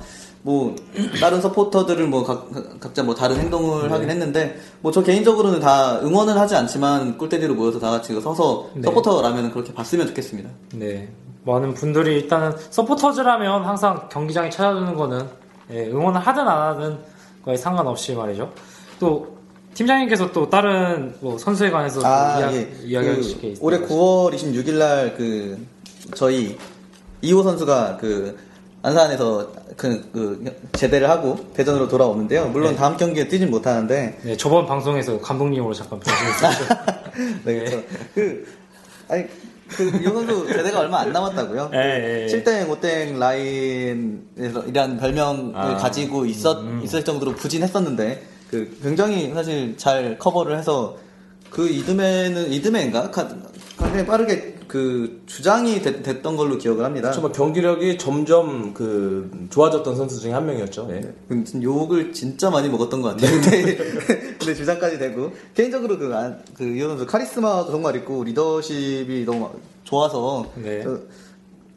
뭐 0.46 0.76
다른 1.20 1.42
서포터들은 1.42 2.08
뭐 2.12 2.24
각, 2.24 2.48
각자 2.80 3.02
뭐 3.02 3.16
다른 3.16 3.38
행동을 3.38 3.88
네. 3.88 3.90
하긴 3.90 4.10
했는데 4.12 4.60
뭐 4.82 4.92
저 4.92 5.02
개인적으로는 5.02 5.60
다 5.60 6.00
응원은 6.04 6.38
하지 6.38 6.56
않지만 6.56 7.18
꿀대디로 7.18 7.56
모여서 7.56 7.80
다 7.80 7.90
같이 7.90 8.14
서서 8.22 8.70
네. 8.76 8.84
서포터라면 8.84 9.52
그렇게 9.52 9.74
봤으면 9.74 10.06
좋겠습니다. 10.06 10.48
네. 10.76 11.10
많은 11.46 11.74
분들이 11.74 12.14
일단은 12.18 12.54
서포터즈라면 12.70 13.66
항상 13.66 14.08
경기장에 14.12 14.52
찾아주는 14.52 14.94
거는 14.94 15.26
예, 15.72 15.88
응원을 15.88 16.22
하든 16.22 16.48
안 16.48 16.62
하든 16.76 17.00
거에 17.44 17.58
상관없이 17.58 18.14
말이죠. 18.14 18.52
또 19.00 19.36
팀장님께서 19.74 20.32
또 20.32 20.48
다른 20.48 21.16
뭐 21.22 21.40
선수에 21.40 21.72
관해서 21.72 22.02
아, 22.06 22.40
이야, 22.40 22.54
예. 22.54 22.72
이야기하실 22.84 23.36
그게 23.38 23.48
있어요. 23.50 23.66
올해 23.66 23.80
9월 23.80 24.34
26일 24.36 24.74
날 24.78 25.16
그 25.18 25.58
저희 26.16 26.56
이호 27.24 27.42
선수가 27.42 27.98
그 28.00 28.38
안산에서 28.86 29.52
그, 29.76 30.08
그 30.14 30.56
제대를 30.74 31.10
하고 31.10 31.38
대전으로 31.56 31.88
돌아오는데요. 31.88 32.50
물론 32.50 32.76
다음 32.76 32.96
경기에 32.96 33.28
뛰진 33.28 33.50
못하는데 33.50 34.20
네, 34.22 34.38
저번 34.38 34.68
방송에서 34.68 35.20
감독님으로 35.20 35.74
잠깐 35.74 36.00
변신했었죠. 36.00 36.76
네, 37.46 37.54
그래서 37.56 37.78
그 38.14 38.48
아니 39.08 39.26
그이 39.70 40.04
선수 40.04 40.46
제대가 40.48 40.82
얼마 40.82 41.00
안 41.00 41.12
남았다고요. 41.12 41.72
예, 41.74 42.28
예. 42.30 42.44
7땡 42.44 42.68
5땡 42.70 43.18
라인이라는 43.18 44.98
별명을 44.98 45.52
아. 45.56 45.78
가지고 45.78 46.28
있었 46.28 46.64
있을 46.84 47.04
정도로 47.04 47.34
부진했었는데 47.34 48.22
그 48.52 48.78
굉장히 48.84 49.34
사실 49.34 49.76
잘 49.78 50.20
커버를 50.20 50.60
해서 50.60 50.96
그 51.50 51.68
이듬해는 51.68 52.52
이듬해인가 52.52 53.10
가- 53.10 53.28
굉장히 53.80 54.06
빠르게 54.06 54.55
그 54.76 55.22
주장이 55.26 55.82
됐, 55.82 56.22
던 56.22 56.36
걸로 56.36 56.58
기억을 56.58 56.84
합니다. 56.84 57.10
정말 57.14 57.32
경기력이 57.32 57.98
점점 57.98 58.74
그 58.74 59.32
좋아졌던 59.50 59.96
선수 59.96 60.20
중에 60.20 60.34
한 60.34 60.46
명이었죠. 60.46 60.90
예. 60.92 61.14
근데 61.30 61.62
욕을 61.64 62.12
진짜 62.12 62.50
많이 62.50 62.68
먹었던 62.68 63.02
것 63.02 63.16
같아요. 63.16 63.32
근데, 63.40 63.78
근데 64.38 64.54
주장까지 64.54 65.00
되고 65.00 65.32
개인적으로 65.54 65.98
그, 65.98 66.14
안- 66.14 66.42
그 66.58 66.66
이현 66.66 66.90
선수 66.90 67.06
카리스마도 67.06 67.72
정말 67.72 67.96
있고 67.96 68.26
리더십이 68.26 69.24
너무 69.26 69.50
좋아서 69.86 70.52
네. 70.56 70.84
저- 70.84 71.00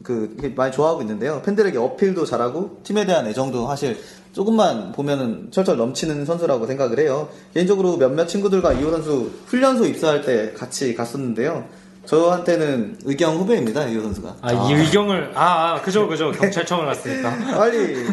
그 0.02 0.52
많이 0.56 0.72
좋아하고 0.72 1.00
있는데요. 1.02 1.40
팬들에게 1.44 1.78
어필도 1.78 2.24
잘하고 2.24 2.80
팀에 2.82 3.06
대한 3.06 3.28
애정도 3.28 3.68
사실 3.68 3.96
조금만 4.32 4.90
보면은 4.90 5.52
철철 5.52 5.76
넘치는 5.76 6.24
선수라고 6.24 6.66
생각을 6.66 6.98
해요. 6.98 7.28
개인적으로 7.54 7.96
몇몇 7.96 8.26
친구들과 8.26 8.72
이호 8.72 8.90
선수 8.90 9.30
훈련소 9.46 9.86
입사할 9.86 10.22
때 10.22 10.52
같이 10.56 10.94
갔었는데요. 10.96 11.64
저한테는 12.08 13.00
의경 13.04 13.36
후배입니다. 13.36 13.86
이호 13.86 14.00
선수가. 14.00 14.36
아, 14.40 14.52
이 14.52 14.72
의경을, 14.72 15.32
아, 15.34 15.74
아, 15.74 15.82
그죠, 15.82 16.08
그죠. 16.08 16.32
경찰청을 16.32 16.86
갔으니까. 16.86 17.36
빨리 17.54 18.06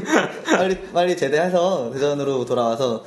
빨리 0.44 0.78
빨리 0.94 1.18
제대해서 1.18 1.92
대전으로 1.94 2.44
돌아와서 2.44 3.06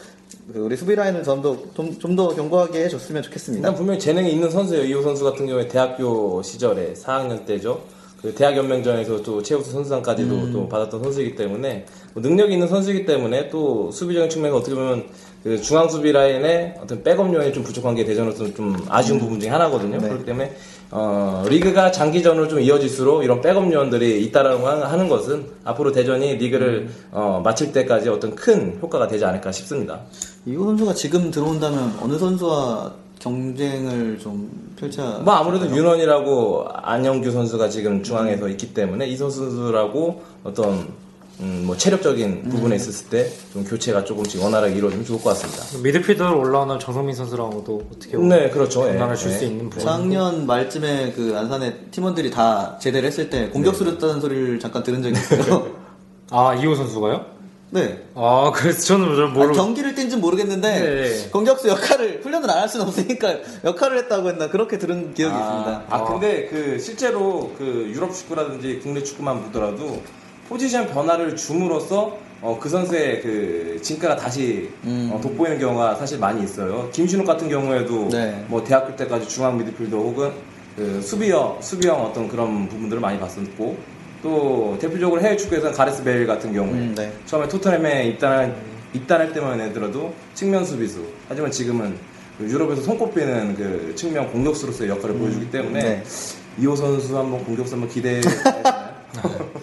그 0.50 0.60
우리 0.60 0.78
수비 0.78 0.94
라인을 0.94 1.24
좀더 1.24 1.58
좀더 1.74 2.28
견고하게 2.28 2.84
해줬으면 2.84 3.22
좋겠습니다. 3.22 3.68
일단 3.68 3.76
분명히 3.76 4.00
재능이 4.00 4.32
있는 4.32 4.50
선수예요. 4.50 4.84
이호 4.84 5.02
선수 5.02 5.24
같은 5.24 5.46
경우에 5.46 5.68
대학교 5.68 6.42
시절에 6.42 6.94
4학년 6.94 7.44
때죠. 7.44 7.82
그 8.22 8.34
대학 8.34 8.56
연맹전에서 8.56 9.22
또 9.22 9.42
최우수 9.42 9.70
선수상까지도 9.70 10.52
또 10.52 10.68
받았던 10.68 11.02
선수이기 11.04 11.36
때문에 11.36 11.84
뭐 12.14 12.22
능력이 12.22 12.54
있는 12.54 12.66
선수이기 12.66 13.04
때문에 13.04 13.50
또 13.50 13.92
수비적인 13.92 14.30
측면에서 14.30 14.56
어떻게 14.56 14.74
보면 14.74 15.04
그 15.44 15.60
중앙 15.60 15.88
수비 15.88 16.10
라인의 16.10 16.74
어떤 16.82 17.02
백업 17.02 17.32
요원이 17.32 17.52
좀 17.52 17.62
부족한 17.62 17.94
게 17.94 18.04
대전으로서 18.04 18.52
좀 18.54 18.76
아쉬운 18.88 19.20
부분 19.20 19.38
중에 19.38 19.50
하나거든요. 19.50 19.98
네. 19.98 20.08
그렇기 20.08 20.24
때문에 20.24 20.52
어, 20.90 21.44
리그가 21.48 21.90
장기전으로 21.90 22.48
좀 22.48 22.60
이어질수록 22.60 23.22
이런 23.22 23.40
백업 23.40 23.70
요원들이 23.70 24.24
있다라는 24.24 24.62
거 24.62 24.70
하는 24.70 25.08
것은 25.08 25.46
앞으로 25.64 25.92
대전이 25.92 26.36
리그를 26.36 26.88
어, 27.10 27.40
마칠 27.44 27.72
때까지 27.72 28.08
어떤 28.08 28.34
큰 28.34 28.78
효과가 28.80 29.06
되지 29.06 29.24
않을까 29.24 29.52
싶습니다. 29.52 30.00
이호 30.46 30.64
선수가 30.64 30.94
지금 30.94 31.30
들어온다면 31.30 31.98
어느 32.00 32.18
선수와 32.18 32.92
경쟁을 33.18 34.18
좀 34.18 34.48
펼쳐? 34.76 35.20
뭐 35.24 35.34
아무래도 35.34 35.66
윤원이라고 35.66 36.68
안영규 36.82 37.30
선수가 37.30 37.68
지금 37.68 38.02
중앙에서 38.02 38.48
있기 38.48 38.72
때문에 38.72 39.06
이 39.06 39.16
선수들하고 39.16 40.22
어떤 40.44 40.86
음, 41.40 41.62
뭐 41.66 41.76
체력적인 41.76 42.48
부분에 42.48 42.74
있었을 42.76 43.08
때 43.10 43.30
좀 43.52 43.64
교체가 43.64 44.04
조금씩 44.04 44.42
원활하게 44.42 44.74
이루어지면 44.74 45.04
좋을 45.06 45.20
것 45.22 45.30
같습니다. 45.30 45.62
미드필더로 45.82 46.38
올라오는 46.38 46.78
정성민 46.78 47.14
선수랑도 47.14 47.82
어떻게 47.94 48.16
보면 48.16 48.28
네, 48.28 48.50
그렇죠. 48.50 48.82
예. 48.82 48.92
장난을 48.92 49.16
줄 49.16 49.30
예. 49.30 49.34
수 49.36 49.44
있는 49.44 49.70
부분. 49.70 49.84
작년 49.84 50.46
말쯤에 50.46 51.12
그 51.12 51.34
안산의 51.36 51.76
팀원들이 51.92 52.30
다 52.30 52.76
제대를 52.80 53.06
했을 53.06 53.30
때 53.30 53.48
공격수였다는 53.50 54.20
소리를 54.20 54.58
잠깐 54.60 54.82
들은 54.82 55.02
적이 55.02 55.14
있어요. 55.18 55.74
아, 56.30 56.54
이호 56.54 56.74
선수가요? 56.74 57.24
네. 57.70 58.02
아, 58.14 58.50
그래서 58.54 58.80
저는 58.80 59.14
잘 59.14 59.24
아니, 59.26 59.32
모르고. 59.34 59.52
경기를 59.54 59.94
뛴진 59.94 60.20
모르겠는데 60.20 60.80
네. 60.80 61.28
공격수 61.30 61.68
역할을 61.68 62.20
훈련을 62.22 62.50
안 62.50 62.58
할 62.62 62.68
수는 62.68 62.86
없으니까 62.86 63.36
역할을 63.64 63.98
했다고 63.98 64.28
했나 64.30 64.48
그렇게 64.48 64.78
들은 64.78 65.14
기억이 65.14 65.34
아, 65.34 65.38
있습니다. 65.38 65.84
아, 65.90 66.04
근데 66.04 66.46
그 66.50 66.78
실제로 66.78 67.52
그 67.56 67.90
유럽 67.94 68.12
축구라든지 68.14 68.80
국내 68.82 69.02
축구만 69.02 69.42
보더라도 69.44 70.02
포지션 70.48 70.88
변화를 70.88 71.36
줌으로써 71.36 72.16
어, 72.40 72.56
그 72.60 72.68
선수의 72.68 73.20
그 73.20 73.78
진가가 73.82 74.16
다시 74.16 74.70
음. 74.84 75.10
어, 75.12 75.20
돋보이는 75.20 75.58
경우가 75.58 75.96
사실 75.96 76.18
많이 76.18 76.42
있어요. 76.44 76.88
김신욱 76.92 77.26
같은 77.26 77.48
경우에도 77.48 78.08
네. 78.08 78.44
뭐 78.48 78.62
대학교 78.62 78.94
때까지 78.96 79.28
중앙 79.28 79.58
미드필더 79.58 79.96
혹은 79.96 80.32
그 80.76 81.02
수비형 81.02 81.58
수비형 81.60 82.00
어떤 82.04 82.28
그런 82.28 82.68
부분들을 82.68 83.00
많이 83.00 83.18
봤었고 83.18 83.76
또 84.22 84.76
대표적으로 84.80 85.20
해외 85.20 85.36
축구에서는 85.36 85.74
가레스 85.74 86.02
베일 86.02 86.26
같은 86.26 86.52
경우에 86.52 86.72
음, 86.72 86.94
네. 86.96 87.12
처음에 87.26 87.48
토트넘에 87.48 88.06
입단할 88.06 88.54
입단할 88.94 89.32
때만 89.32 89.60
해더라도 89.60 90.14
측면 90.34 90.64
수비수 90.64 91.04
하지만 91.28 91.50
지금은 91.50 91.96
그 92.38 92.48
유럽에서 92.48 92.82
손꼽히는 92.82 93.56
그 93.56 93.92
측면 93.96 94.30
공격수로서의 94.30 94.90
역할을 94.90 95.16
보여주기 95.16 95.50
때문에 95.50 95.80
네. 95.80 96.02
이호 96.58 96.76
선수 96.76 97.18
한번 97.18 97.44
공격수 97.44 97.74
한번 97.74 97.90
기대해 97.90 98.20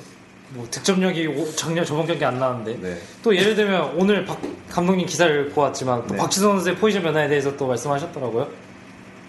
뭐 0.55 0.65
득점력이 0.71 1.27
오- 1.27 1.51
작년 1.55 1.83
저번 1.85 2.07
경기 2.07 2.23
안 2.23 2.39
나왔는데. 2.39 2.77
네. 2.81 2.97
또 3.21 3.35
예를 3.35 3.55
들면 3.55 3.95
오늘 3.97 4.25
박 4.25 4.39
감독님 4.69 5.05
기사를 5.05 5.49
보았지만 5.49 6.07
또 6.07 6.13
네. 6.13 6.17
박지성 6.17 6.53
선수의 6.53 6.75
포지션 6.77 7.03
변화에 7.03 7.27
대해서 7.27 7.55
또 7.57 7.67
말씀하셨더라고요. 7.67 8.47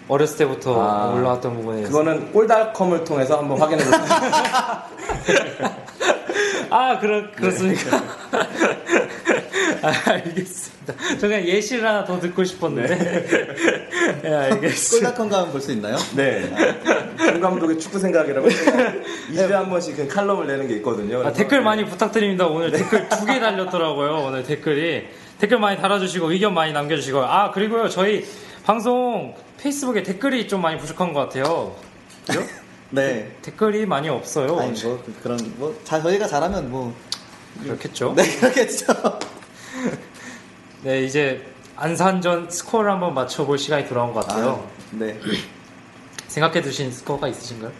어렸을 0.07 0.37
때부터 0.37 0.81
아, 0.81 1.13
올라왔던 1.13 1.53
부분에. 1.57 1.81
그거는 1.83 2.31
골닷컴을 2.31 3.03
통해서 3.03 3.39
한번 3.39 3.59
확인해 3.59 3.83
보세요. 3.83 3.99
아, 6.69 6.99
그렇, 6.99 7.31
그렇습니까? 7.31 7.97
아, 9.81 9.93
알겠습니다. 10.11 10.93
저 11.19 11.27
그냥 11.27 11.43
예시를 11.45 11.85
하나 11.87 12.03
더 12.05 12.19
듣고 12.19 12.43
싶었는데. 12.43 13.25
예, 14.23 14.29
알겠습니다. 14.29 15.09
꿀닷컴 15.11 15.29
가면 15.29 15.51
볼 15.51 15.61
수 15.61 15.71
있나요? 15.73 15.97
네. 16.15 16.49
정 17.17 17.39
감독의 17.41 17.77
축구 17.79 17.99
생각이라고 17.99 18.47
2주에 18.47 19.51
한 19.51 19.69
번씩 19.69 19.97
그 19.97 20.07
칼럼을 20.07 20.47
내는 20.47 20.67
게 20.67 20.75
있거든요. 20.75 21.25
아, 21.25 21.33
댓글 21.33 21.61
많이 21.61 21.85
부탁드립니다. 21.85 22.47
오늘 22.47 22.71
댓글 22.71 23.09
두 23.09 23.25
개 23.25 23.39
달렸더라고요. 23.39 24.23
오늘 24.27 24.43
댓글이. 24.43 25.07
댓글 25.39 25.59
많이 25.59 25.77
달아주시고 25.79 26.31
의견 26.31 26.53
많이 26.53 26.71
남겨주시고. 26.73 27.19
아, 27.23 27.51
그리고요. 27.51 27.89
저희 27.89 28.25
방송 28.63 29.35
페이스북에 29.61 30.03
댓글이 30.03 30.47
좀 30.47 30.61
많이 30.61 30.77
부족한 30.77 31.13
것 31.13 31.19
같아요. 31.21 31.75
그죠? 32.25 32.41
네. 32.89 33.35
댓글이 33.41 33.85
많이 33.85 34.09
없어요. 34.09 34.57
아니 34.59 34.81
뭐 34.83 35.01
그- 35.05 35.13
그런 35.21 35.37
뭐 35.57 35.77
자, 35.83 36.01
저희가 36.01 36.27
잘하면 36.27 36.69
뭐 36.71 36.93
그렇겠죠? 37.63 38.13
네, 38.15 38.23
그렇겠죠. 38.39 38.85
네, 40.83 41.03
이제 41.03 41.45
안산전 41.75 42.49
스코어를 42.49 42.91
한번 42.91 43.13
맞춰볼 43.13 43.57
시간이 43.57 43.87
돌아온 43.87 44.13
것 44.13 44.25
같아요. 44.25 44.67
네. 44.91 45.19
생각해 46.27 46.61
두신 46.61 46.91
스코어가 46.91 47.27
있으신가요? 47.29 47.71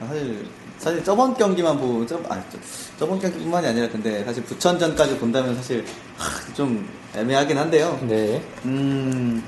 아, 0.00 0.06
사실 0.06 0.46
사실 0.78 1.02
저번 1.04 1.34
경기만 1.34 1.76
보고 1.78 2.06
저, 2.06 2.16
아, 2.28 2.40
저, 2.50 2.58
저번 2.98 3.18
경기뿐만이 3.18 3.66
아니라 3.66 3.88
근데 3.88 4.24
사실 4.24 4.44
부천전까지 4.44 5.18
본다면 5.18 5.56
사실 5.56 5.84
하, 6.16 6.54
좀 6.54 6.88
애매하긴 7.16 7.58
한데요. 7.58 7.98
네. 8.02 8.40
음 8.64 9.42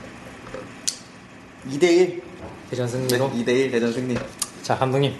2대1 1.68 2.20
대전 2.68 2.87
네, 2.87 2.92
승리로. 2.92 3.31
2대1 3.31 3.70
대전 3.70 3.92
승리. 3.92 4.16
자, 4.62 4.77
감독님. 4.77 5.14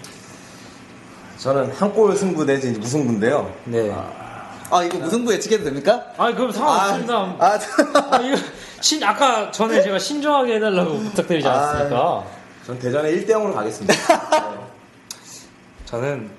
저는 1.37 1.71
한 1.71 1.91
골 1.93 2.15
승부 2.15 2.45
내지 2.45 2.71
무승부인데요. 2.71 3.51
네. 3.65 3.91
아 4.69 4.83
이거 4.83 4.99
무승부 4.99 5.33
예측해도 5.33 5.63
됩니까? 5.65 6.05
아, 6.17 6.31
그럼 6.33 6.51
상관없습니다. 6.51 7.13
아, 7.15 7.35
아, 7.39 7.59
아, 8.15 8.17
이거 8.21 8.37
신 8.79 9.03
아까 9.03 9.51
전에 9.51 9.81
제가 9.81 9.97
신중하게 9.99 10.55
해달라고 10.55 10.97
부탁드리지 10.99 11.47
아. 11.47 11.51
않았습니까? 11.51 12.23
전 12.67 12.79
대전에 12.79 13.11
1대 13.11 13.29
0으로 13.31 13.53
가겠습니다. 13.55 13.93
저는 15.85 16.29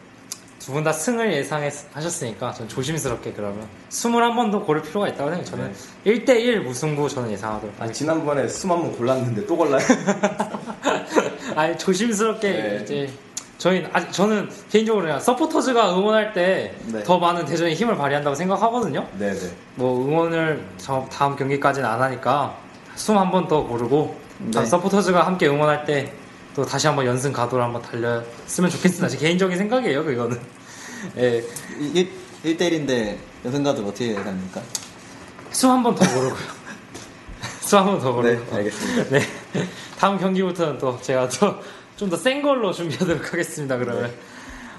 두 0.60 0.72
분 0.72 0.84
다 0.84 0.92
승을 0.92 1.32
예상하셨으니까 1.32 2.52
전 2.52 2.68
조심스럽게 2.68 3.32
그러면 3.32 3.66
21번도 3.90 4.64
고를 4.64 4.80
필요가 4.82 5.08
있다고 5.08 5.30
생각해요. 5.30 5.44
저는 5.44 5.74
1대1 6.06 6.60
무승부 6.60 7.08
저는 7.08 7.32
예상하도록 7.32 7.74
아, 7.80 7.82
하겠습니다. 7.82 7.92
지난번에 7.98 8.46
숨한번 8.48 8.92
골랐는데 8.96 9.44
또 9.46 9.56
골라요? 9.56 9.84
아니 11.56 11.76
조심스럽게 11.78 12.50
네. 12.50 12.80
이제 12.82 13.10
저희 13.58 13.86
아, 13.92 14.10
저는 14.10 14.48
개인적으로 14.70 15.04
그냥 15.04 15.20
서포터즈가 15.20 15.94
응원할 15.96 16.32
때더 16.32 17.14
네. 17.14 17.20
많은 17.20 17.44
대전의 17.44 17.74
힘을 17.74 17.96
발휘한다고 17.96 18.34
생각하거든요. 18.34 19.06
네네. 19.18 19.38
뭐 19.76 20.04
응원을 20.06 20.64
저 20.78 21.06
다음 21.12 21.36
경기까지는 21.36 21.88
안 21.88 22.00
하니까 22.02 22.56
숨 22.96 23.16
한 23.16 23.30
번 23.30 23.46
더 23.48 23.62
고르고 23.64 24.16
네. 24.38 24.64
서포터즈가 24.64 25.26
함께 25.26 25.46
응원할 25.48 25.84
때 25.84 26.12
또 26.54 26.66
다시 26.66 26.86
한번 26.86 27.06
연승 27.06 27.32
가도를 27.32 27.64
한번 27.64 27.80
달렸으면 27.80 28.68
좋겠습니다. 28.68 29.08
제 29.08 29.16
개인적인 29.16 29.56
생각이에요, 29.56 30.04
그거는. 30.04 30.38
예, 31.16 31.42
1대1인데 32.44 33.16
연승가도 33.42 33.82
어떻게 33.88 34.14
합니까? 34.16 34.60
숨 35.50 35.70
한 35.70 35.82
번 35.82 35.94
더 35.94 36.04
고르고요. 36.06 36.61
숨한번더 37.72 38.08
네, 38.22 38.36
고르고. 38.36 38.56
알겠습니다. 38.56 39.04
네. 39.10 39.20
다음 39.98 40.18
경기부터는 40.18 40.76
또 40.78 40.98
제가 41.00 41.28
또 41.30 41.56
좀 41.96 42.08
더 42.10 42.16
센 42.16 42.42
걸로 42.42 42.72
준비하도록 42.72 43.32
하겠습니다, 43.32 43.76
그러면. 43.78 44.10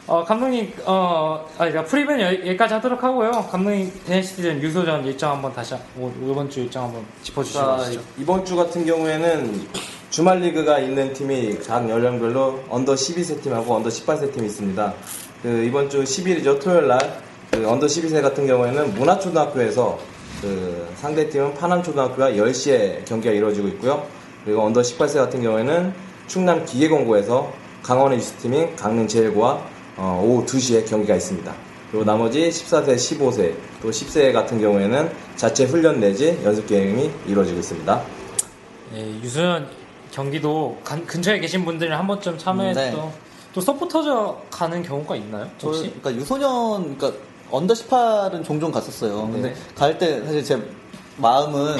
어, 0.06 0.23
감독님, 0.25 0.73
어, 0.86 1.47
아, 1.58 1.65
그러니까 1.69 2.21
여- 2.21 2.34
여기까지 2.47 2.73
하도록 2.75 3.01
하고요. 3.01 3.32
감독님, 3.49 3.91
NCT는 4.10 4.62
유소전 4.62 5.06
일정 5.06 5.32
한번 5.32 5.53
다시, 5.53 5.73
이번 6.21 6.49
주 6.49 6.60
일정 6.62 6.84
한번 6.86 7.06
짚어주시죠. 7.23 7.60
자, 7.60 7.86
이번 8.17 8.43
주 8.45 8.56
같은 8.58 8.86
경우에는 8.86 9.67
주말 10.10 10.39
리그가 10.39 10.79
있는 10.79 11.13
팀이 11.13 11.58
각 11.65 11.89
연령별로 11.89 12.63
under 12.69 12.93
12세 12.95 13.41
팀하고 13.41 13.75
under 13.75 13.89
18세 13.89 14.34
팀이 14.34 14.47
있습니다. 14.47 14.93
그 15.43 15.63
이번 15.65 15.89
주 15.89 16.03
10일이죠. 16.03 16.62
토요일 16.62 16.88
날. 16.89 16.99
그 17.51 17.65
under 17.69 17.86
12세 17.86 18.21
같은 18.21 18.45
경우에는 18.47 18.95
문화초등학교에서 18.95 19.97
그 20.43 20.86
상대 20.97 21.29
팀은 21.29 21.53
파남초등학교와 21.53 22.32
10시에 22.32 23.06
경기가 23.06 23.34
이루어지고 23.34 23.69
있고요. 23.69 24.06
그리고 24.43 24.62
under 24.63 24.82
18세 24.82 25.15
같은 25.15 25.41
경우에는 25.41 25.93
충남 26.27 26.65
기계공고에서 26.65 27.49
강원의 27.82 28.17
유스팀인 28.17 28.75
강릉 28.75 29.08
제일고와 29.08 29.62
어, 29.95 30.21
오후 30.21 30.45
2시에 30.45 30.86
경기가 30.89 31.15
있습니다. 31.15 31.53
그리고 31.91 32.03
나머지 32.03 32.49
14세, 32.49 32.95
15세, 32.95 33.53
또 33.82 33.89
10세 33.89 34.34
같은 34.34 34.60
경우에는 34.60 35.10
자체 35.38 35.63
훈련 35.63 36.01
내지 36.01 36.38
연습 36.43 36.67
게임이 36.67 37.10
이루어지고 37.27 37.60
있습니다. 37.60 38.01
예, 38.95 38.99
유소년 39.21 39.69
경기도 40.12 40.77
간- 40.84 41.06
근처에 41.06 41.39
계신 41.39 41.63
분들은 41.63 41.95
한 41.95 42.06
번쯤 42.06 42.38
참여해서 42.38 42.79
네. 42.82 42.91
또, 42.91 43.12
또 43.53 43.62
서포터즈 43.62 44.41
가는 44.49 44.84
경우가 44.84 45.15
있나요? 45.15 45.47
저, 45.58 45.67
혹시? 45.67 45.84
그러니까 46.01 46.13
유소년, 46.15 46.97
그러니까 46.97 47.13
under 47.53 47.71
18은 47.75 48.43
종종 48.43 48.71
갔었어요. 48.71 49.29
근데 49.31 49.49
네. 49.49 49.55
갈때 49.75 50.25
사실 50.25 50.43
제 50.43 50.59
마음은 51.17 51.77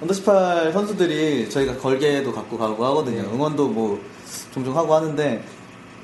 under 0.00 0.14
18 0.14 0.72
선수들이 0.72 1.50
저희가 1.50 1.76
걸개도 1.76 2.32
갖고 2.32 2.56
가고 2.56 2.84
하거든요. 2.86 3.22
네. 3.22 3.28
응원도 3.28 3.66
뭐 3.68 4.00
종종 4.54 4.78
하고 4.78 4.94
하는데 4.94 5.42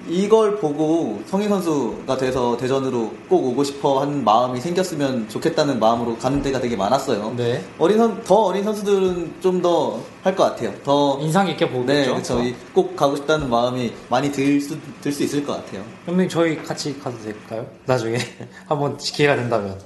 이걸 0.09 0.57
보고 0.59 1.23
성인 1.27 1.49
선수가 1.49 2.17
돼서 2.17 2.57
대전으로 2.57 3.13
꼭 3.29 3.45
오고 3.47 3.65
싶어 3.65 4.01
하는 4.01 4.23
마음이 4.25 4.61
생겼으면 4.61 5.29
좋겠다는 5.29 5.79
마음으로 5.81 6.17
가는 6.19 6.43
데가 6.43 6.61
되게 6.61 6.77
많았어요. 6.77 7.35
네. 7.37 7.65
어린 7.79 7.97
선, 7.99 8.23
더 8.25 8.35
어린 8.47 8.63
선수들은 8.65 9.35
좀 9.41 9.63
더 9.63 10.01
할 10.23 10.35
것 10.37 10.45
같아요. 10.45 10.73
더 10.85 11.19
인상 11.21 11.47
깊게 11.47 11.71
보겠죠. 11.71 11.93
네, 11.93 12.07
그렇죠. 12.07 12.43
꼭 12.75 12.97
가고 12.97 13.15
싶다는 13.17 13.49
마음이 13.51 13.93
많이 14.09 14.33
들 14.33 14.61
수, 14.61 14.77
들 15.03 15.13
수 15.13 15.23
있을 15.23 15.45
것 15.45 15.53
같아요. 15.55 15.83
감독님, 16.07 16.29
저희 16.29 16.57
같이 16.63 16.99
가도 16.99 17.17
될까요? 17.23 17.67
나중에. 17.87 18.19
한번 18.67 18.97
기회가 18.97 19.37
된다면. 19.37 19.79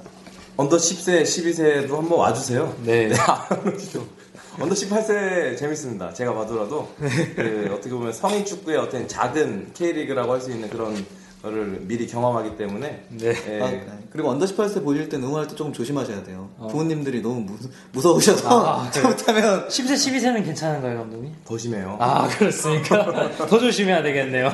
언더 0.57 0.77
10세, 0.77 1.23
12세도 1.23 1.91
한번 1.95 2.19
와주세요. 2.19 2.73
네. 2.83 3.09
언더 4.59 4.75
18세 4.75 5.57
재밌습니다. 5.57 6.13
제가 6.13 6.33
보더라도 6.33 6.89
그 7.35 7.69
어떻게 7.73 7.89
보면 7.93 8.11
성인 8.13 8.43
축구의 8.45 8.77
어떤 8.77 9.07
작은 9.07 9.71
K리그라고 9.73 10.33
할 10.33 10.41
수 10.41 10.51
있는 10.51 10.69
그런 10.69 11.05
거를 11.41 11.79
미리 11.81 12.05
경험하기 12.07 12.57
때문에 12.57 13.05
네. 13.09 13.27
예, 13.47 13.61
아, 13.61 13.69
네. 13.71 13.87
그리고 14.11 14.29
언더 14.29 14.45
18세 14.45 14.83
보실 14.83 15.07
때 15.07 15.15
응원할 15.17 15.47
때 15.47 15.55
조금 15.55 15.71
조심하셔야 15.71 16.23
돼요. 16.23 16.49
부모님들이 16.69 17.21
너무 17.21 17.45
무, 17.93 18.01
서우셔서 18.01 18.49
아, 18.65 18.83
네. 18.85 18.91
잘못하면 18.91 19.67
10세, 19.69 19.93
12세는 19.93 20.43
괜찮은가요, 20.43 20.97
감독님? 20.97 21.33
더 21.45 21.57
심해요. 21.57 21.97
아, 22.01 22.27
그렇습니까? 22.27 23.31
더 23.47 23.59
조심해야 23.59 24.03
되겠네요. 24.03 24.51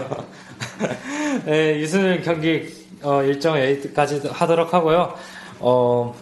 네, 1.45 1.79
유수는 1.79 2.21
경기 2.21 2.71
어, 3.01 3.23
일정 3.23 3.59
여기까지 3.59 4.21
하도록 4.31 4.71
하고요. 4.73 5.13
어, 5.59 6.15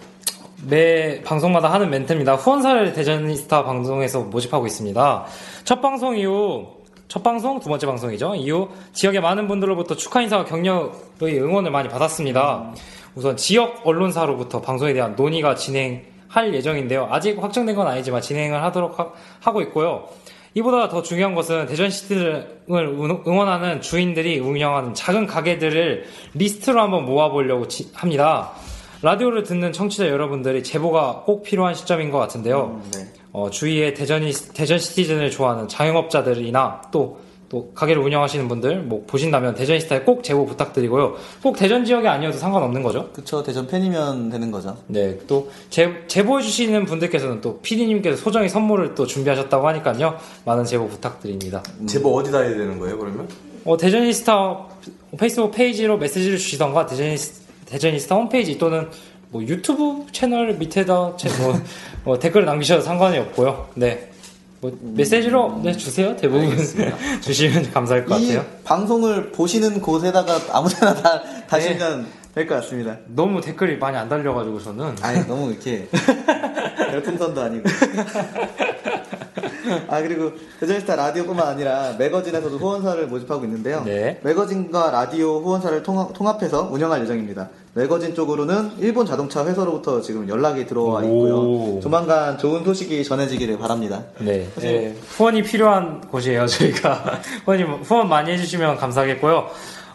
매 0.67 1.21
방송마다 1.23 1.71
하는 1.73 1.89
멘트입니다. 1.89 2.35
후원사를 2.35 2.93
대전스타 2.93 3.63
방송에서 3.63 4.21
모집하고 4.21 4.65
있습니다. 4.65 5.25
첫 5.63 5.81
방송 5.81 6.17
이후 6.17 6.67
첫 7.07 7.21
방송, 7.21 7.59
두 7.59 7.69
번째 7.69 7.85
방송이죠. 7.87 8.35
이후 8.35 8.69
지역의 8.93 9.21
많은 9.21 9.47
분들로부터 9.47 9.95
축하 9.95 10.21
인사와 10.21 10.45
격려의 10.45 11.39
응원을 11.41 11.69
많이 11.69 11.89
받았습니다. 11.89 12.71
우선 13.15 13.37
지역 13.37 13.81
언론사로부터 13.85 14.61
방송에 14.61 14.93
대한 14.93 15.15
논의가 15.15 15.55
진행할 15.55 16.53
예정인데요. 16.53 17.07
아직 17.11 17.41
확정된 17.41 17.75
건 17.75 17.87
아니지만 17.87 18.21
진행을 18.21 18.63
하도록 18.63 18.97
하, 19.41 19.51
고 19.51 19.61
있고요. 19.63 20.05
이보다 20.55 20.87
더 20.87 21.01
중요한 21.03 21.35
것은 21.35 21.65
대전시티를 21.67 22.61
응원하는 22.69 23.81
주인들이 23.81 24.39
운영하는 24.39 24.93
작은 24.93 25.27
가게들을 25.27 26.05
리스트로 26.35 26.79
한번 26.81 27.05
모아보려고 27.05 27.67
지- 27.67 27.89
합니다. 27.93 28.51
라디오를 29.03 29.43
듣는 29.43 29.73
청취자 29.73 30.07
여러분들이 30.07 30.63
제보가 30.63 31.23
꼭 31.25 31.43
필요한 31.43 31.75
시점인 31.75 32.09
것 32.09 32.19
같은데요. 32.19 32.81
네. 32.93 33.05
어, 33.33 33.49
주위에 33.49 33.93
대전이, 33.93 34.31
대전 34.53 34.79
시티즌을 34.79 35.29
좋아하는 35.29 35.67
자영업자들이나 35.67 36.83
또, 36.89 37.19
또 37.49 37.73
가게를 37.73 38.01
운영하시는 38.01 38.47
분들 38.47 38.83
뭐 38.83 39.03
보신다면 39.05 39.55
대전 39.55 39.77
시타에 39.77 40.01
꼭 40.03 40.23
제보 40.23 40.45
부탁드리고요. 40.45 41.15
꼭 41.41 41.57
대전 41.57 41.83
지역이 41.83 42.07
아니어도 42.07 42.37
상관없는 42.37 42.81
거죠. 42.81 43.09
그쵸 43.11 43.43
대전 43.43 43.67
팬이면 43.67 44.29
되는 44.29 44.51
거죠. 44.51 44.77
네, 44.87 45.19
또 45.27 45.51
제, 45.69 46.05
제보해 46.07 46.41
주시는 46.41 46.85
분들께서는 46.85 47.41
또 47.41 47.59
PD님께서 47.59 48.15
소정의 48.15 48.47
선물을 48.47 48.95
또 48.95 49.05
준비하셨다고 49.05 49.67
하니까요. 49.67 50.17
많은 50.45 50.63
제보 50.63 50.87
부탁드립니다. 50.87 51.61
제보 51.87 52.15
어디다 52.15 52.39
해야 52.39 52.51
되는 52.51 52.79
거예요, 52.79 52.97
그러면? 52.97 53.27
어, 53.65 53.75
대저니스타 53.75 54.67
페이스북 55.17 55.51
페이지로 55.51 55.97
메시지를 55.97 56.37
주시던가 56.37 56.85
대전이스, 56.85 57.42
대저니스타 57.77 58.13
홈페이지 58.15 58.57
또는 58.59 58.87
뭐 59.29 59.41
유튜브 59.43 60.05
채널 60.11 60.53
밑에다 60.53 61.15
채- 61.17 61.29
뭐, 61.41 61.59
뭐 62.05 62.19
댓글을 62.19 62.45
남기셔도 62.45 62.81
상관이 62.83 63.17
없고요. 63.17 63.69
네. 63.73 64.11
뭐 64.61 64.71
메시지로 64.79 65.61
네, 65.63 65.73
주세요. 65.73 66.15
대부분 66.15 66.55
주시면 67.21 67.71
감사할 67.71 68.05
것이 68.05 68.35
같아요. 68.35 68.45
방송을 68.63 69.31
보시는 69.31 69.81
곳에다가 69.81 70.39
아무데나 70.51 70.93
다 70.93 71.21
네. 71.23 71.47
다시면 71.47 72.05
될것 72.35 72.61
같습니다. 72.61 72.97
너무 73.07 73.41
댓글이 73.41 73.77
많이 73.77 73.97
안 73.97 74.07
달려가지고 74.07 74.61
저는 74.61 74.95
아니 75.01 75.27
너무 75.27 75.49
이렇게 75.51 75.87
별풍선도 76.91 77.41
아니고. 77.41 77.69
아 79.87 80.01
그리고 80.01 80.31
대전스타 80.59 80.95
라디오뿐만 80.95 81.47
아니라 81.47 81.95
매거진에서도 81.97 82.57
후원사를 82.57 83.07
모집하고 83.07 83.43
있는데요. 83.45 83.83
네. 83.83 84.19
매거진과 84.23 84.91
라디오 84.91 85.39
후원사를 85.41 85.81
통합, 85.83 86.13
통합해서 86.13 86.69
운영할 86.71 87.01
예정입니다. 87.01 87.49
매거진 87.75 88.13
쪽으로는 88.13 88.73
일본 88.79 89.05
자동차 89.07 89.43
회사로부터 89.45 89.99
지금 90.01 90.29
연락이 90.29 90.65
들어와 90.67 91.03
있고요. 91.03 91.35
오. 91.39 91.79
조만간 91.81 92.37
좋은 92.37 92.63
소식이 92.63 93.03
전해지기를 93.03 93.57
바랍니다. 93.57 94.03
네, 94.19 94.47
네, 94.57 94.95
후원이 95.09 95.41
필요한 95.41 96.01
곳이에요, 96.01 96.45
저희가. 96.45 97.21
후원이, 97.45 97.63
후원 97.63 98.09
많이 98.09 98.31
해주시면 98.31 98.77
감사하겠고요. 98.77 99.49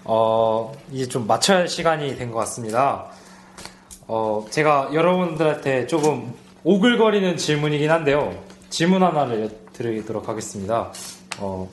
어, 0.04 0.72
이제 0.90 1.06
좀 1.06 1.26
맞춰야 1.28 1.58
할 1.58 1.68
시간이 1.68 2.16
된 2.16 2.32
것 2.32 2.38
같습니다. 2.40 3.06
어, 4.08 4.44
제가 4.50 4.90
여러분들한테 4.92 5.86
조금 5.86 6.32
오글거리는 6.64 7.36
질문이긴 7.36 7.90
한데요. 7.92 8.34
질문 8.70 9.04
하나를 9.04 9.50
드리도록 9.72 10.28
하겠습니다. 10.28 10.92
어, 11.38 11.68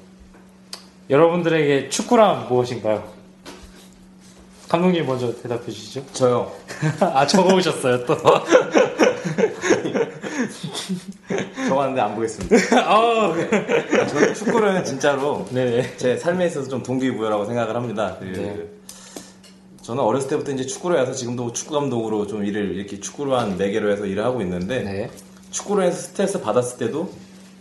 여러분들에게 1.09 1.89
축구란 1.89 2.47
무엇인가요? 2.47 3.14
감독님 4.75 5.05
먼저 5.05 5.33
대답해 5.41 5.71
주시죠. 5.71 6.05
저요. 6.11 6.51
아, 6.99 7.25
적어오셨어요, 7.25 8.05
또. 8.05 8.17
적었는데 11.67 12.01
안 12.01 12.15
보겠습니다. 12.15 12.55
아, 12.85 13.33
저는 14.09 14.33
축구는 14.33 14.83
진짜로 14.83 15.47
네네. 15.51 15.97
제 15.97 16.17
삶에 16.17 16.47
있어서 16.47 16.67
좀 16.69 16.83
동기부여라고 16.83 17.45
생각을 17.45 17.75
합니다. 17.75 18.17
그 18.19 18.25
네. 18.25 18.67
저는 19.81 20.03
어렸을 20.03 20.29
때부터 20.29 20.51
이제 20.51 20.65
축구를 20.65 20.99
해서 20.99 21.13
지금도 21.13 21.53
축구 21.53 21.75
감독으로 21.75 22.27
좀 22.27 22.45
일을 22.45 22.75
이렇게 22.75 22.99
축구로 22.99 23.38
한 23.38 23.57
매개로 23.57 23.91
해서 23.91 24.05
일을 24.05 24.23
하고 24.25 24.41
있는데 24.41 24.83
네. 24.83 25.09
축구로 25.51 25.83
해서 25.83 25.97
스트레스 25.97 26.41
받았을 26.41 26.77
때도 26.77 27.09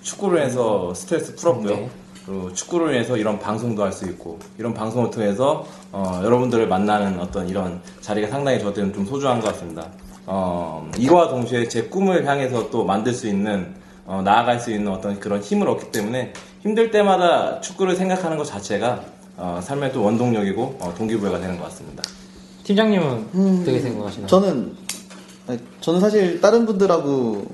축구로 0.02 0.40
해서 0.40 0.92
스트레스 0.94 1.34
풀었고요. 1.36 1.76
네. 1.76 1.90
그리고 2.26 2.52
축구로 2.52 2.90
인해서 2.90 3.16
이런 3.16 3.38
방송도 3.38 3.82
할 3.82 3.92
수 3.92 4.06
있고 4.06 4.38
이런 4.58 4.72
방송을 4.74 5.10
통해서 5.10 5.66
어, 5.92 6.20
여러분들을 6.24 6.66
만나는 6.66 7.20
어떤 7.20 7.48
이런 7.48 7.80
자리가 8.00 8.28
상당히 8.28 8.58
저한테는 8.58 8.92
좀 8.94 9.06
소중한 9.06 9.40
것 9.40 9.52
같습니다. 9.52 9.86
어, 10.26 10.90
이와 10.98 11.28
동시에 11.28 11.68
제 11.68 11.82
꿈을 11.84 12.26
향해서 12.26 12.70
또 12.70 12.84
만들 12.84 13.12
수 13.12 13.28
있는 13.28 13.74
어, 14.06 14.22
나아갈 14.24 14.58
수 14.58 14.70
있는 14.70 14.90
어떤 14.92 15.20
그런 15.20 15.40
힘을 15.40 15.68
얻기 15.68 15.92
때문에 15.92 16.32
힘들 16.62 16.90
때마다 16.90 17.60
축구를 17.60 17.94
생각하는 17.94 18.36
것 18.38 18.44
자체가 18.44 19.02
어, 19.36 19.60
삶의 19.62 19.92
또 19.92 20.02
원동력이고 20.02 20.78
어, 20.80 20.94
동기부여가 20.96 21.40
되는 21.40 21.58
것 21.58 21.64
같습니다. 21.64 22.02
팀장님은 22.64 23.60
어떻게 23.60 23.78
생각하시나요? 23.80 24.26
저는 24.26 24.74
저는 25.80 26.00
사실 26.00 26.40
다른 26.40 26.64
분들하고 26.64 27.44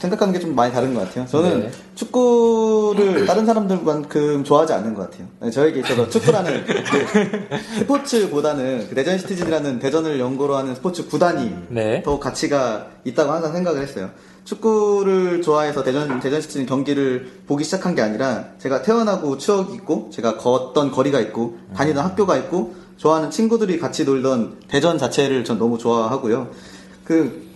생각하는 0.00 0.32
게 0.32 0.40
좀 0.40 0.54
많이 0.54 0.72
다른 0.72 0.94
것 0.94 1.00
같아요. 1.00 1.26
저는 1.26 1.60
네. 1.60 1.70
축구를 1.94 3.26
다른 3.26 3.44
사람들만큼 3.44 4.42
좋아하지 4.44 4.72
않는 4.72 4.94
것 4.94 5.10
같아요. 5.10 5.28
아니, 5.40 5.52
저에게 5.52 5.80
있어서 5.80 6.08
축구라는 6.08 6.64
그 6.64 6.74
스포츠보다는 7.80 8.88
그 8.88 8.94
대전 8.94 9.18
시티즌이라는 9.18 9.78
대전을 9.78 10.18
연고로 10.18 10.56
하는 10.56 10.74
스포츠 10.74 11.06
구단이 11.06 11.54
네. 11.68 12.02
더 12.02 12.18
가치가 12.18 12.86
있다고 13.04 13.30
항상 13.30 13.52
생각을 13.52 13.82
했어요. 13.82 14.10
축구를 14.44 15.42
좋아해서 15.42 15.84
대전 15.84 16.18
대전 16.20 16.40
시티즌 16.40 16.64
경기를 16.66 17.30
보기 17.46 17.62
시작한 17.64 17.94
게 17.94 18.00
아니라 18.02 18.46
제가 18.58 18.82
태어나고 18.82 19.36
추억이 19.36 19.74
있고 19.74 20.08
제가 20.12 20.38
걷던 20.38 20.90
거리가 20.90 21.20
있고 21.20 21.58
다니던 21.76 22.02
학교가 22.04 22.36
있고 22.38 22.74
좋아하는 22.96 23.30
친구들이 23.30 23.78
같이 23.78 24.04
놀던 24.04 24.60
대전 24.68 24.98
자체를 24.98 25.44
전 25.44 25.58
너무 25.58 25.78
좋아하고요. 25.78 26.48
그 27.04 27.49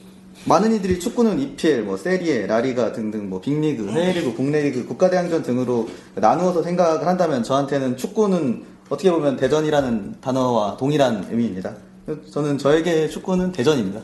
많은 0.47 0.75
이들이 0.75 1.01
축구는 1.01 1.41
EPL, 1.41 1.83
뭐 1.83 1.97
세리에, 1.97 2.47
라리가 2.47 2.93
등등 2.93 3.31
뭐 3.31 3.41
빅리그, 3.41 3.89
해외리그, 3.91 4.35
국내리그, 4.35 4.87
국가대항전 4.87 5.43
등으로 5.43 5.89
나누어서 6.15 6.63
생각을 6.63 7.07
한다면 7.07 7.43
저한테는 7.43 7.97
축구는 7.97 8.65
어떻게 8.91 9.11
보면 9.11 9.37
대전이라는 9.37 10.21
단어와 10.21 10.77
동일한 10.77 11.27
의미입니다. 11.31 11.75
저는 12.31 12.59
저에게 12.59 13.09
축구는 13.09 13.53
대전입니다. 13.53 14.01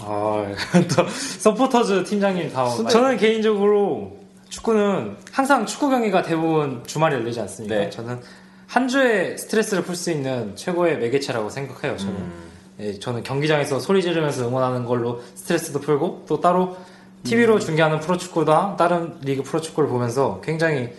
아, 0.00 0.44
또 0.96 1.06
서포터즈 1.08 2.02
팀장님 2.04 2.52
다음. 2.52 2.88
저는 2.88 3.16
개인적으로 3.16 4.18
축구는 4.48 5.16
항상 5.30 5.64
축구 5.64 5.88
경기가 5.88 6.22
대부분 6.22 6.82
주말에 6.84 7.16
열리지 7.16 7.40
않습니까? 7.40 7.74
네. 7.76 7.90
저는 7.90 8.20
한 8.66 8.88
주에 8.88 9.36
스트레스를 9.36 9.84
풀 9.84 9.94
수 9.94 10.10
있는 10.10 10.56
최고의 10.56 10.98
매개체라고 10.98 11.48
생각해요. 11.48 11.96
저는. 11.96 12.43
예, 12.80 12.98
저는 12.98 13.22
경기장에서 13.22 13.78
소리 13.78 14.02
지르면서 14.02 14.48
응원하는 14.48 14.84
걸로 14.84 15.22
스트레스도 15.34 15.80
풀고 15.80 16.24
또 16.28 16.40
따로 16.40 16.76
TV로 17.24 17.58
중계하는 17.58 18.00
프로축구나 18.00 18.76
다른 18.76 19.14
리그 19.22 19.42
프로축구를 19.42 19.88
보면서 19.88 20.40
굉장히 20.44 20.90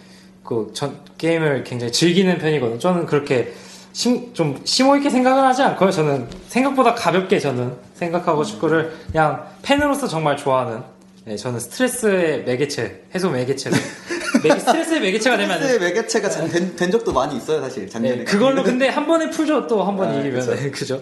그 0.43 0.71
전 0.73 0.99
게임을 1.17 1.63
굉장히 1.63 1.91
즐기는 1.91 2.37
편이거든요. 2.37 2.79
저는 2.79 3.05
그렇게 3.05 3.53
심, 3.93 4.33
좀 4.33 4.59
심오 4.63 4.95
있게 4.97 5.09
생각을 5.09 5.43
하지 5.43 5.61
않고요. 5.63 5.91
저는 5.91 6.27
생각보다 6.47 6.93
가볍게 6.95 7.39
저는 7.39 7.75
생각하고 7.95 8.43
축구를 8.43 8.93
그냥 9.11 9.45
팬으로서 9.63 10.07
정말 10.07 10.37
좋아하는 10.37 10.83
네, 11.25 11.35
저는 11.35 11.59
스트레스의 11.59 12.43
매개체, 12.43 13.05
해소 13.15 13.31
매개체로 13.31 13.75
매- 14.53 14.59
스트레스의 14.59 15.01
매개체가 15.01 15.37
되면. 15.37 15.53
스트레스의 15.57 15.79
매개체가 15.79 16.29
잘 16.29 16.49
된, 16.49 16.75
된 16.75 16.91
적도 16.91 17.11
많이 17.13 17.37
있어요, 17.37 17.61
사실. 17.61 17.89
작년에. 17.89 18.17
네, 18.17 18.23
그걸로 18.23 18.61
근데 18.63 18.87
한 18.89 19.05
번에 19.07 19.29
풀죠 19.29 19.67
또 19.67 19.83
한번 19.83 20.09
아, 20.09 20.13
이기면. 20.19 20.41
네, 20.55 20.71
그죠. 20.71 21.01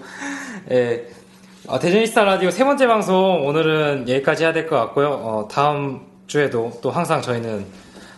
예. 0.72 1.06
어, 1.68 1.80
대전이스타 1.80 2.24
라디오 2.26 2.50
세 2.52 2.64
번째 2.66 2.88
방송 2.88 3.46
오늘은 3.48 4.10
여기까지 4.10 4.44
해야 4.44 4.52
될 4.54 4.68
것 4.68 4.76
같고요. 4.78 5.08
어, 5.10 5.48
다음 5.50 6.02
주에도 6.28 6.72
또 6.82 6.92
항상 6.92 7.22
저희는 7.22 7.66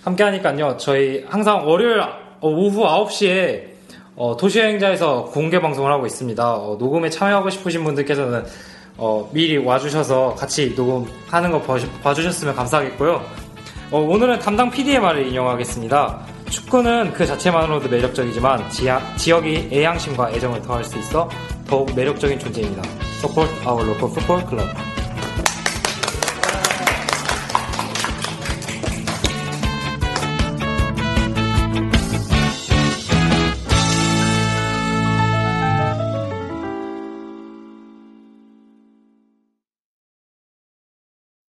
함께 0.04 0.24
하니까요. 0.24 0.78
저희 0.78 1.24
항상 1.28 1.68
월요일 1.68 2.00
어, 2.02 2.10
오후 2.42 2.84
9시에 2.84 3.76
어, 4.16 4.38
도시여행자에서 4.38 5.26
공개 5.26 5.60
방송을 5.60 5.92
하고 5.92 6.06
있습니다. 6.06 6.54
어, 6.54 6.78
녹음에 6.80 7.10
참여하고 7.10 7.50
싶으신 7.50 7.84
분들께서는 7.84 8.46
어, 8.98 9.30
미리 9.34 9.58
와주셔서 9.58 10.36
같이 10.36 10.74
녹음하는 10.76 11.52
거 11.52 11.62
봐주- 11.62 11.90
봐주셨으면 12.02 12.56
감사하겠고요. 12.56 13.22
어, 13.92 14.00
오늘은 14.00 14.40
담당 14.40 14.70
PD의 14.72 15.00
말을 15.00 15.28
인용하겠습니다. 15.28 16.20
축구는 16.50 17.14
그 17.14 17.26
자체만으로도 17.26 17.90
매력적이지만 17.90 18.70
지하- 18.70 19.02
지역이 19.18 19.70
애양심과 19.72 20.32
애정을 20.32 20.62
더할 20.62 20.84
수 20.84 20.98
있어 21.00 21.30
더욱 21.68 21.94
매력적인 21.96 22.40
존재입니다. 22.40 22.84
Support 23.20 23.52
our 23.68 23.84
local 23.88 24.12
football 24.12 24.48
club. 24.48 24.95